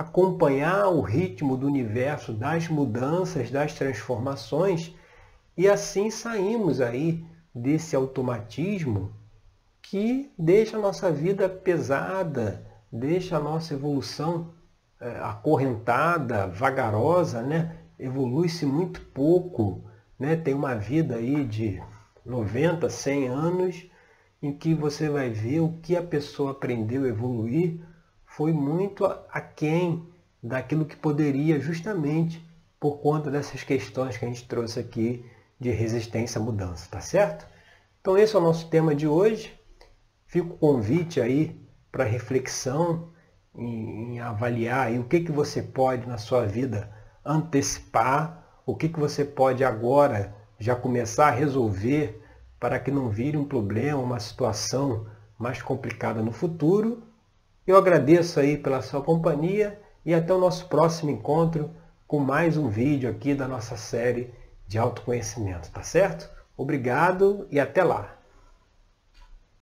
acompanhar 0.03 0.87
o 0.87 1.01
ritmo 1.01 1.57
do 1.57 1.65
universo, 1.65 2.33
das 2.33 2.67
mudanças, 2.67 3.49
das 3.49 3.73
transformações, 3.73 4.93
e 5.57 5.67
assim 5.67 6.09
saímos 6.09 6.81
aí 6.81 7.25
desse 7.53 7.95
automatismo 7.95 9.13
que 9.81 10.31
deixa 10.37 10.77
a 10.77 10.79
nossa 10.79 11.11
vida 11.11 11.47
pesada, 11.47 12.65
deixa 12.91 13.37
a 13.37 13.39
nossa 13.39 13.73
evolução 13.73 14.53
é, 14.99 15.19
acorrentada, 15.19 16.47
vagarosa, 16.47 17.41
né? 17.41 17.77
evolui-se 17.99 18.65
muito 18.65 19.01
pouco, 19.01 19.83
né? 20.17 20.35
tem 20.35 20.53
uma 20.53 20.75
vida 20.75 21.15
aí 21.15 21.45
de 21.45 21.81
90, 22.25 22.89
100 22.89 23.27
anos, 23.27 23.85
em 24.41 24.51
que 24.51 24.73
você 24.73 25.09
vai 25.09 25.29
ver 25.29 25.59
o 25.59 25.77
que 25.81 25.95
a 25.95 26.03
pessoa 26.03 26.51
aprendeu 26.51 27.03
a 27.03 27.07
evoluir 27.07 27.79
foi 28.36 28.52
muito 28.52 29.06
aquém 29.31 30.08
daquilo 30.42 30.86
que 30.86 30.96
poderia 30.96 31.60
justamente 31.60 32.44
por 32.79 32.98
conta 32.98 33.29
dessas 33.29 33.63
questões 33.63 34.17
que 34.17 34.25
a 34.25 34.27
gente 34.27 34.48
trouxe 34.48 34.79
aqui 34.79 35.23
de 35.60 35.69
resistência 35.69 36.42
à 36.42 36.44
mudança, 36.44 36.90
tá 36.90 37.00
certo? 37.00 37.46
Então 38.02 38.17
esse 38.17 38.36
é 38.36 38.40
o 38.40 38.42
nosso 38.42 38.69
tema 38.69 38.96
de 38.96 39.08
hoje. 39.08 39.54
Fica 40.25 40.48
o 40.48 40.58
convite 40.58 41.21
aí 41.21 41.63
para 41.92 42.04
reflexão, 42.04 43.10
em, 43.56 44.19
avaliar 44.19 44.88
aí 44.88 44.98
o 44.98 45.04
que, 45.04 45.19
que 45.19 45.31
você 45.31 45.62
pode 45.62 46.08
na 46.08 46.17
sua 46.17 46.44
vida 46.44 46.92
antecipar, 47.23 48.44
o 48.65 48.75
que, 48.75 48.90
que 48.90 49.00
você 49.00 49.23
pode 49.23 49.63
agora 49.63 50.36
já 50.58 50.75
começar 50.75 51.27
a 51.27 51.31
resolver 51.31 52.19
para 52.60 52.79
que 52.79 52.90
não 52.90 53.10
vire 53.10 53.38
um 53.38 53.46
problema, 53.46 54.02
uma 54.02 54.19
situação 54.19 55.06
mais 55.38 55.62
complicada 55.62 56.19
no 56.19 56.31
futuro 56.31 57.12
eu 57.65 57.77
agradeço 57.77 58.39
aí 58.39 58.57
pela 58.57 58.81
sua 58.81 59.01
companhia 59.01 59.79
e 60.05 60.13
até 60.13 60.33
o 60.33 60.39
nosso 60.39 60.67
próximo 60.67 61.09
encontro 61.11 61.71
com 62.05 62.19
mais 62.19 62.57
um 62.57 62.67
vídeo 62.67 63.09
aqui 63.09 63.33
da 63.33 63.47
nossa 63.47 63.77
série 63.77 64.33
de 64.67 64.77
autoconhecimento, 64.77 65.71
tá 65.71 65.81
certo? 65.81 66.29
Obrigado 66.57 67.47
e 67.49 67.59
até 67.59 67.83
lá! 67.83 68.23